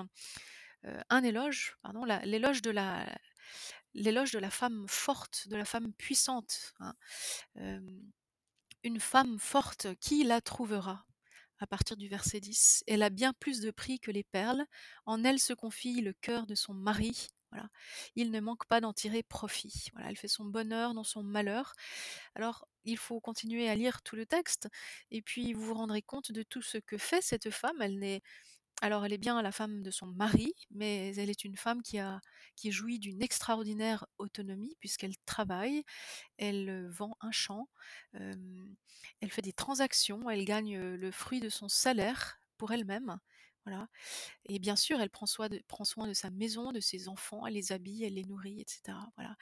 [0.85, 6.95] heu, un éloge, pardon, l'éloge de la femme forte, de la femme puissante, hein.
[7.55, 8.11] Hem,
[8.83, 11.05] «Une femme forte, qui la trouvera?»
[11.59, 12.83] À partir du verset 10.
[12.87, 14.65] «Elle a bien plus de prix que les perles,
[15.05, 17.69] en elle se confie le cœur de son mari», voilà.
[18.15, 20.09] «Il ne manque pas d'en tirer profit», voilà.
[20.09, 21.73] Elle fait son bonheur dans son malheur.
[22.35, 24.67] Alors, il faut continuer à lire tout le texte
[25.11, 27.81] et puis vous vous rendrez compte de tout ce que fait cette femme.
[27.81, 28.21] Elle n'est
[28.81, 31.99] alors elle est bien la femme de son mari, mais elle est une femme qui
[31.99, 32.21] a
[32.55, 35.83] qui jouit d'une extraordinaire autonomie puisqu'elle travaille,
[36.37, 37.69] elle, vend un champ,
[38.13, 43.17] elle fait des transactions, elle gagne, le fruit de son salaire pour elle-même,
[43.65, 43.87] voilà
[44.49, 47.45] et bien sûr, elle prend soin de prend soin de sa maison, de ses enfants,
[47.47, 49.35] elle les habille, elle les nourrit et cetera, voilà.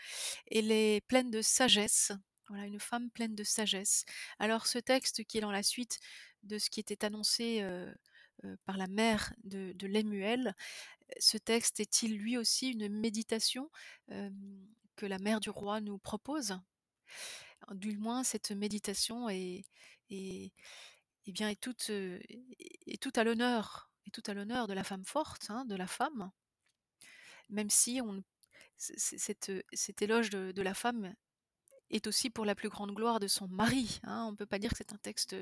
[0.51, 2.11] Elle est pleine de sagesse,
[2.49, 4.05] voilà, une femme pleine de sagesse.
[4.39, 5.99] Alors ce texte qui est dans la suite
[6.43, 7.61] de ce qui était annoncé,
[8.65, 10.55] par la mère de Lemuel,
[11.19, 13.69] ce texte est-il lui aussi une méditation,
[14.97, 16.55] que la mère du roi nous propose?
[17.71, 19.63] Du moins cette méditation est
[20.09, 20.51] est
[21.27, 22.43] et bien est toute, heu, est
[22.87, 25.87] est toute à l'honneur est toute à l'honneur de la femme forte, hein, de la
[25.87, 26.31] femme.
[27.49, 28.21] Même si on ne
[28.77, 31.15] c c cet, heu, cet éloge de de la femme
[31.95, 34.27] est aussi pour la plus grande gloire de son mari, hein.
[34.29, 35.35] On peut pas dire que c'est un texte,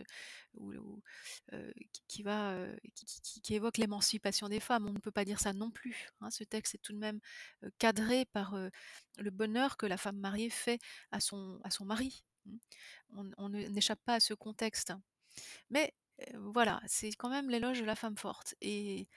[3.43, 4.87] qui évoque l'émancipation des femmes.
[4.87, 6.29] On ne peut pas dire ça non plus, hein.
[6.31, 7.19] Ce texte est tout de même,
[7.63, 8.71] heu, cadré par, heu,
[9.19, 10.79] le bonheur que la femme mariée fait
[11.11, 12.57] à son mari, mmh.
[13.17, 14.93] On on ne n'échappe pas à ce contexte.
[15.71, 15.93] Mais,
[16.33, 19.07] heu, voilà, c'est quand même l'éloge de la femme forte et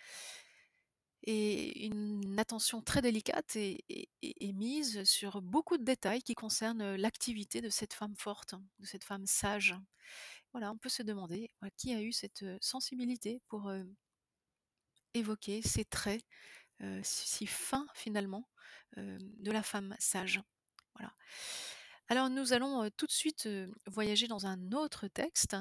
[1.27, 7.71] et une attention très délicate est mise sur beaucoup de détails qui concernent, l'activité de
[7.71, 9.75] cette femme forte, de cette femme sage.
[10.53, 13.73] Voilà, on peut se demander, qui a eu cette, sensibilité pour,
[15.15, 16.23] évoquer ces traits,
[17.03, 18.49] si fins finalement,
[18.97, 20.43] de la femme sage.
[20.95, 21.15] Voilà.
[22.09, 23.49] Alors nous allons, tout de suite,
[23.87, 25.57] voyager dans un autre texte,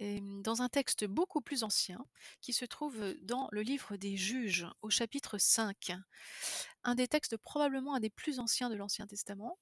[0.00, 2.04] dans un texte beaucoup plus ancien
[2.40, 5.92] qui se trouve dans le livre des Juges au chapitre 5.
[6.84, 9.58] Un des textes probablement un des plus anciens de l'Ancien Testament,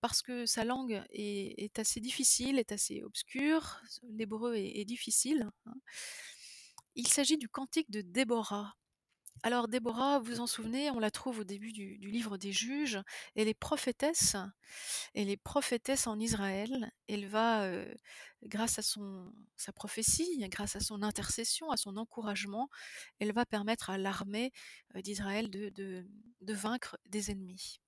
[0.00, 5.74] parce que sa langue est assez difficile, est assez obscure, l'hébreu est est difficile, hein.
[6.96, 8.76] Il s'agit du cantique de Déborah.
[9.46, 12.98] Alors Déborah, vous vous en souvenez, on la trouve au début du livre des Juges.
[13.36, 14.36] Elle est prophétesse,
[15.12, 16.90] elle est prophétesse en Israël.
[17.08, 17.94] Elle va, heu,
[18.44, 22.70] grâce à sa prophétie, grâce à son intercession, à son encouragement,
[23.18, 24.50] elle va permettre à l'armée,
[24.96, 26.06] heu, d'Israël de
[26.40, 27.82] vaincre des ennemis.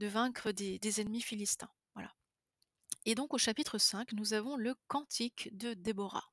[0.00, 1.70] De vaincre des ennemis philistins.
[3.08, 6.28] Et donc au chapitre 5, nous avons le cantique de Déborah.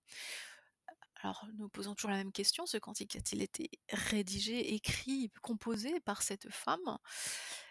[1.24, 6.22] Alors nous posons toujours la même question, ce cantique a-t-il été rédigé, écrit, composé par
[6.22, 6.98] cette femme?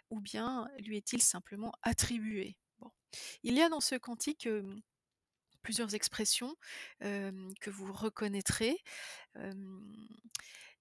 [0.08, 2.56] Ou bien lui est-il simplement attribué?
[3.42, 4.48] Il y a dans ce cantique,
[5.60, 6.56] plusieurs expressions,
[7.00, 8.78] que vous reconnaîtrez.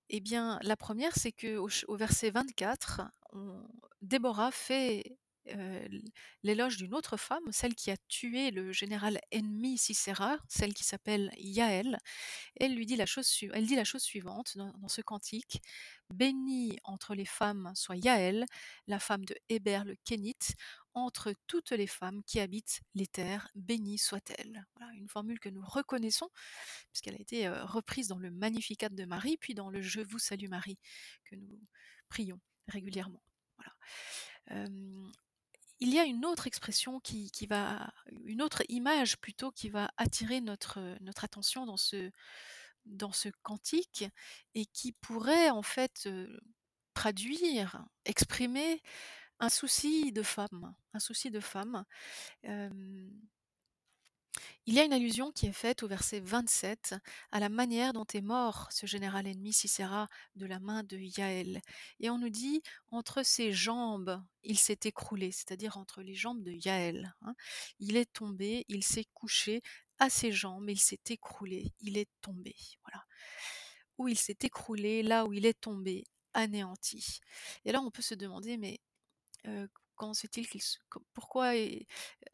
[0.08, 3.02] Et bien la 1re c'est ch au verset 24,
[3.34, 3.68] on
[4.02, 5.18] Déborah fait,
[5.56, 6.02] heu, l
[6.44, 11.32] l'éloge d'une autre femme, celle qui a tué le général ennemi Sisera, celle qui s'appelle
[11.38, 11.98] Yaël.
[12.58, 15.62] Elle lui dit la chose suivante dans ce cantique:
[16.14, 18.46] «Bénie entre les femmes soit Yaël,
[18.88, 20.56] la femme de Héber le Kénite,
[20.94, 24.66] entre toutes les femmes qui habitent les terres, bénie soit-elle».
[24.78, 26.30] Voilà, une formule que nous reconnaissons
[26.92, 30.20] puisqu'elle a été, heu, reprise dans le Magnificat de Marie, puis dans le Je vous
[30.20, 30.78] salue Marie,
[31.26, 31.60] que nous
[32.10, 33.22] prions régulièrement.
[34.50, 35.12] Hem,
[35.82, 37.92] il y a une autre expression qui va
[38.26, 42.12] une autre image plutôt qui va attirer notre, heu, notre attention dans ce
[42.86, 44.06] dans ce cantique
[44.56, 46.40] et qui pourrait en fait, heu,
[46.96, 48.82] traduire, exprimer
[49.40, 51.86] un souci de femme, un souci de femme.
[54.66, 56.96] Il y a une allusion qui est faite au verset 27
[57.32, 61.62] à la manière dont est mort ce général ennemi Sisera de la main de Yaël.
[62.00, 62.62] Et on nous dit
[62.92, 67.14] entre ses jambes, il s'est écroulé, c'est-à-dire entre les jambes de Yaël.
[67.22, 67.36] hein.
[67.80, 69.62] Il est tombé, il s'est couché
[70.00, 72.56] à ses jambes, il s'est écroulé, il est tombé.
[72.84, 73.06] Voilà.
[73.98, 77.20] Où il s'est écroulé, là où il est tombé, anéanti.
[77.66, 78.80] Et là, on peut se demander, mais
[79.48, 79.70] Heu,
[81.14, 81.54] pourquoi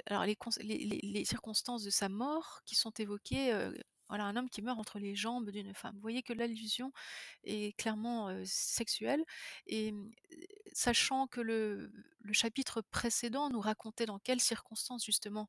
[0.06, 3.54] alors les cons les les les circonstances de sa mort qui sont évoquées,
[4.10, 5.96] voilà, un homme qui meurt entre les jambes d'une femme.
[5.96, 6.92] Vous voyez que l'allusion
[7.44, 9.24] est clairement, sexuelle
[9.68, 10.12] et mmh,
[10.74, 11.92] sachant que le
[12.32, 15.48] chapitre précédent nous racontait dans quelles circonstances justement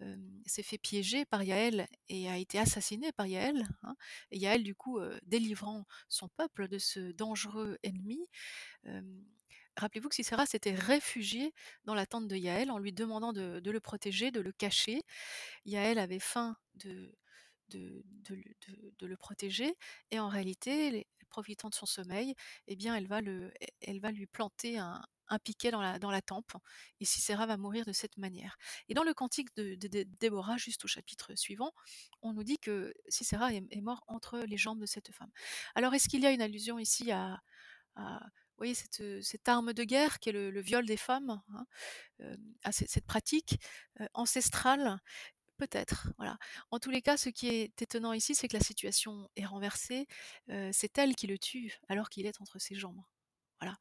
[0.00, 3.96] hem, s'est fait piéger par Yaël et a été assassiné par Yaël, hein
[4.30, 8.20] et Yaël du coup, délivrant son peuple de ce dangereux ennemi,
[9.76, 11.52] rappelez-vous que Sisera s'était réfugié
[11.84, 15.02] dans la tente de Yaël en lui demandant de le protéger, de le cacher.
[15.64, 17.14] Yaël avait faim de
[17.70, 19.74] de le protéger
[20.10, 22.34] et en réalité, profitant de son sommeil,
[22.66, 26.22] eh bien, elle va le elle va lui planter un piquet dans la dans la
[26.22, 26.52] tempe
[27.00, 28.56] et Sisera va mourir de cette manière.
[28.88, 31.72] Et dans le cantique de de Dé Déborah, juste au chapitre suivant,
[32.22, 35.30] on nous dit que Sisera est mort entre les jambes de cette femme.
[35.74, 37.40] Alors est-ce qu'il y a une allusion ici à
[38.60, 41.66] voyez cette, cette arme de guerre qui est le viol des femmes, hein,
[42.70, 43.58] cette pratique,
[44.14, 45.00] ancestrale?
[45.58, 46.38] Peut-être, voilà.
[46.70, 50.06] En tous les cas, ce qui est étonnant ici, c'est que la situation est renversée,
[50.72, 53.02] c'est elle qui le tue alors qu'il est entre ses jambes.
[53.60, 53.76] Voilà.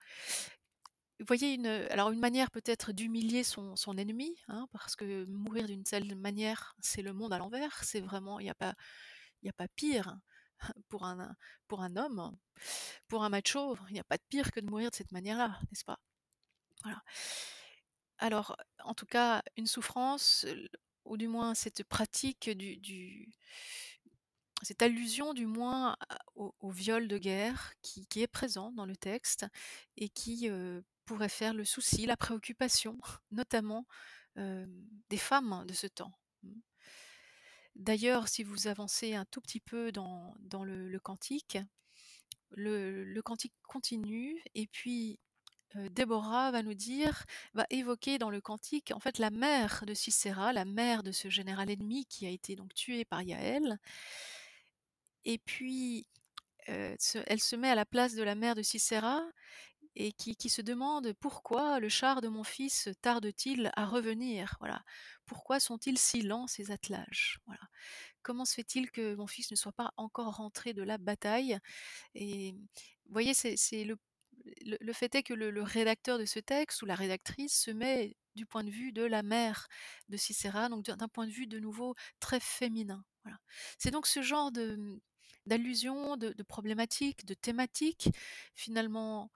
[1.19, 5.67] Vous voyez une, alors une manière peut-être d'humilier son son ennemi, hein, parce que mourir
[5.67, 8.75] d'une telle manière, c'est le monde à l'envers, c'est vraiment il a
[9.43, 10.17] il y a pas pire
[10.89, 11.35] pour un
[11.67, 12.37] pour un homme,
[13.07, 15.59] pour un macho, il n'y a pas de pire que de mourir de cette manière-là,
[15.71, 15.99] n'est-ce pas?
[18.17, 20.45] Alors, en tout cas, une souffrance,
[21.05, 23.29] ou du moins cette pratique du du
[24.61, 25.95] cette allusion du moins
[26.35, 29.45] au viol de guerre qui est présent dans le texte
[29.97, 32.97] et qui, heu, pourrait faire le souci, la préoccupation,
[33.31, 33.85] notamment,
[34.35, 34.69] hem,
[35.09, 36.13] des femmes de ce temps.
[37.79, 41.57] D'ailleurs, si vous avancez un tout petit peu dans le cantique,
[42.51, 45.19] le cantique continue et puis
[45.75, 47.25] Heu, Déborah va nous dire
[47.55, 51.29] va évoquer dans le cantique, en fait, la mère de Sisera, la mère de ce
[51.29, 53.79] général ennemi qui a été donc tué par Yaël
[55.25, 56.07] et puis,
[56.99, 59.23] se elle se met à la place de la mère de Sisera
[59.95, 64.83] et qui qui se demande: «Pourquoi le char de mon fils tarde-t-il à revenir?» voilà.
[65.29, 67.61] «Pourquoi sont-ils si lents ces attelages?» voilà.
[68.23, 71.59] «Comment se fait-il que mon fils ne soit pas encore rentré de la bataille?»
[72.15, 72.55] et
[73.09, 73.97] voyez, c'est le
[74.81, 78.45] le fait est que le rédacteur de ce texte ou la rédactrice se met du
[78.45, 79.67] point de vue de la mère
[80.09, 83.37] de Cicéra, donc d'un point de vue de nouveau très féminin, voilà.
[83.77, 84.99] C'est donc ce genre de,
[85.45, 88.09] d'allusions, de de problématiques, de thématiques
[88.55, 89.31] finalement,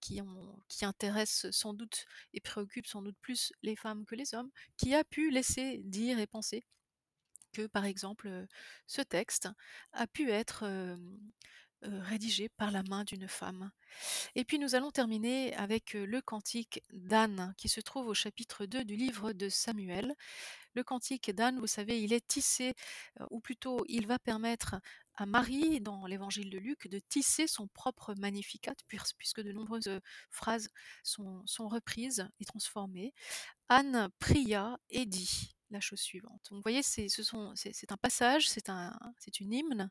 [0.00, 4.34] qui ont qui intéressent sans doute et préoccupent sans doute plus les femmes que les
[4.34, 6.64] hommes, qui a pu laisser dire et penser
[7.52, 8.48] que, par exemple, heu,
[8.86, 9.48] ce texte
[9.92, 10.64] a pu être,
[11.86, 13.70] heu, rédigé par la main d'une femme.
[14.34, 18.66] Et puis nous allons terminer avec, heu, le cantique d'Anne qui se trouve au chapitre
[18.66, 20.14] 2 du livre de Samuel.
[20.74, 22.74] Le cantique d'Anne, vous savez, il est tissé,
[23.20, 24.76] heu, ou plutôt il va permettre
[25.16, 28.74] à Marie, dans l'évangile de Luc, de tisser son propre Magnificat
[29.18, 30.68] puisque de nombreuses, phrases
[31.04, 33.14] sont reprises et transformées.
[33.68, 36.40] Anne pria et dit la chose suivante.
[36.50, 38.98] Donc vous voyez, c'est un passage, c'est un
[39.40, 39.90] une hymne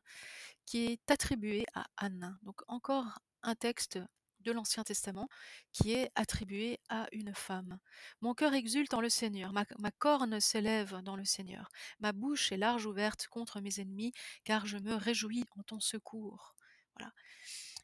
[0.66, 2.36] qui est attribuée à Anne.
[2.42, 3.98] Donc encore un texte
[4.40, 5.28] de l'Ancien Testament
[5.72, 7.78] qui est attribué à une femme.
[8.20, 11.68] Mon cœur exulte en le Seigneur, ma, ma corne s'élève dans le Seigneur,
[12.00, 14.12] ma bouche est large ouverte contre mes ennemis,
[14.44, 16.54] car je me réjouis en ton secours.
[16.96, 17.12] Voilà.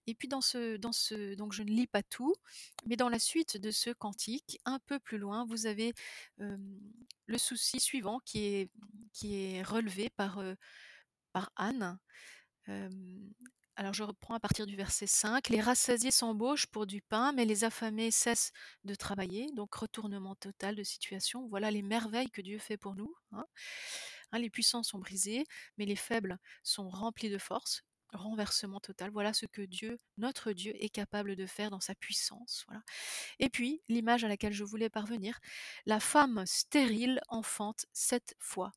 [0.06, 2.34] Et puis dans ce, dans ce, donc je ne lis pas tout,
[2.86, 5.92] mais dans la suite de ce cantique, un peu plus loin, vous avez
[6.38, 8.70] le souci suivant qui est,
[9.12, 10.42] qui est relevé par,
[11.56, 11.98] Anne.
[13.76, 15.48] Alors je reprends à partir du verset 5.
[15.48, 18.52] «Les rassasiés s'embauchent pour du pain, mais les affamés cessent
[18.84, 19.50] de travailler».
[19.54, 21.48] Donc retournement total de situation.
[21.48, 23.46] Voilà les merveilles que Dieu fait pour nous, hein.
[24.32, 25.44] Hein, les puissants sont brisés,
[25.76, 27.82] mais les faibles sont remplis de force.
[28.12, 29.10] Renversement total.
[29.12, 32.82] Voilà ce que Dieu, notre Dieu, est capable de faire dans sa puissance, voilà.
[33.40, 35.38] Et puis, l'image à laquelle je voulais parvenir,
[35.86, 38.72] la femme stérile enfante sept fois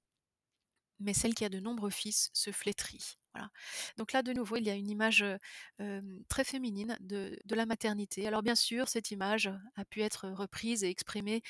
[0.99, 3.15] mais celle qui a de nombreux fils se flétrit.
[3.33, 3.49] Voilà.
[3.97, 5.39] Donc là, de nouveau, il y a une image, heu,
[5.79, 8.27] hem, très féminine de la maternité.
[8.27, 11.41] Alors bien sûr, cette image a pu être reprise et exprimée,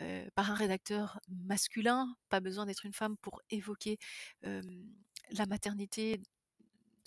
[0.00, 2.14] heu, par un rédacteur masculin.
[2.28, 3.98] Pas besoin d'être une femme pour évoquer,
[5.30, 6.20] la maternité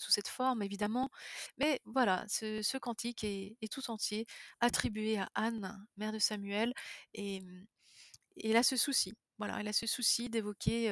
[0.00, 1.10] sous cette forme évidemment.
[1.58, 4.26] Mais voilà, ce cantique est tout entier
[4.60, 6.72] attribué à Anne, mère de Samuel
[7.14, 7.66] et mmh
[8.36, 10.90] et elle a ce souci, voilà, elle a ce souci d'évoquer,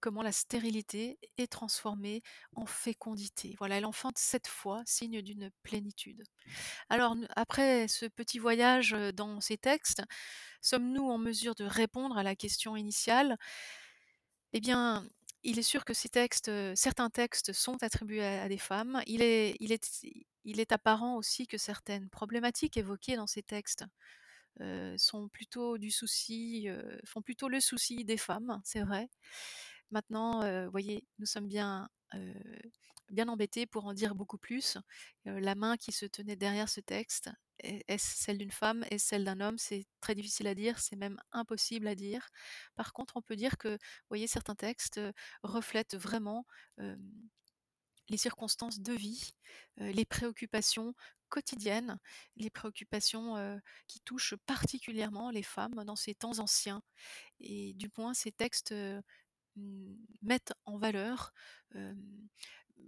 [0.00, 2.20] comment la stérilité est transformée
[2.56, 3.54] en fécondité.
[3.58, 6.22] Voilà, elle enfante 7 fois, signe d'une plénitude.
[6.90, 10.02] Alors après ce petit voyage, dans ces textes,
[10.60, 13.38] sommes-nous en mesure de répondre à la question initiale?
[14.52, 15.08] Eh bien,
[15.44, 19.02] il est sûr que ces textes, certains textes sont attribués à des femmes.
[19.06, 23.84] Il est apparent aussi que certaines problématiques évoquées dans ces textes,
[24.96, 26.68] sont plutôt du souci,
[27.04, 29.08] font plutôt le souci des femmes, c'est vrai.
[29.90, 31.88] Maintenant, heu, voyez, nous sommes bien,
[33.10, 34.78] bien embêtés pour en dire beaucoup plus.
[35.24, 37.30] La main qui se tenait derrière ce texte,
[37.60, 38.84] est est-ce celle d'une femme?
[38.90, 39.58] Est-ce celle d'un homme?
[39.58, 42.28] C'est très difficile à dire, c'est même impossible à dire.
[42.74, 43.78] Par contre, on peut dire que,
[44.08, 45.00] voyez, certains textes,
[45.42, 46.46] reflètent vraiment,
[48.08, 49.34] les circonstances de vie,
[49.76, 50.94] les préoccupations
[51.28, 51.98] quotidiennes,
[52.36, 56.82] les préoccupations, qui touchent particulièrement les femmes dans ces temps anciens
[57.40, 58.74] et du moins ces textes,
[60.22, 61.32] mettent en valeur,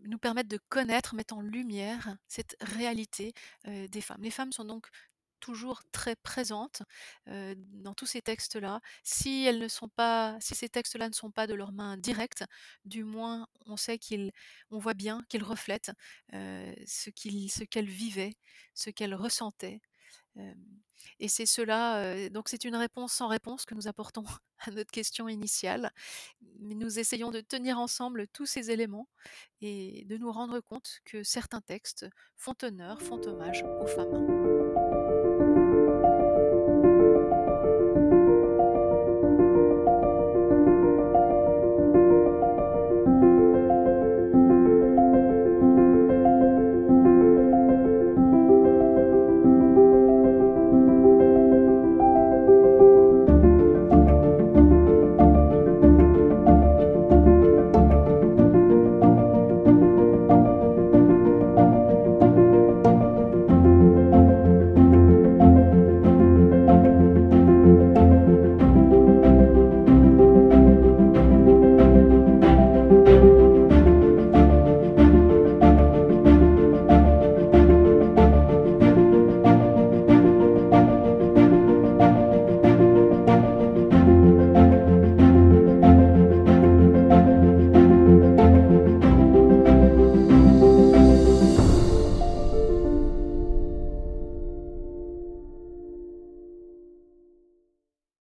[0.05, 3.33] nous permettent de connaître, mettent en lumière cette réalité,
[3.65, 4.23] des femmes.
[4.23, 4.87] Les femmes sont donc
[5.41, 6.83] toujours très présentes,
[7.27, 8.81] dans tous ces textes-là.
[9.05, 9.47] Si
[10.41, 12.45] ces textes-là ne sont pas de leurs mains directes,
[12.85, 14.33] du moins on sait qu'ils
[14.71, 15.93] on voit bien qu'ils reflètent,
[16.33, 17.11] ce
[17.65, 18.37] qu'elles vivaient,
[18.75, 19.81] ce qu'elles ressentaient.
[21.19, 24.25] Et c'est cela, donc c'est une réponse sans réponse que nous apportons
[24.59, 25.91] à notre question initiale.
[26.61, 29.09] Mais nous essayons de tenir ensemble tous ces éléments
[29.61, 32.07] et de nous rendre compte que certains textes
[32.37, 34.46] font honneur, font hommage aux femmes.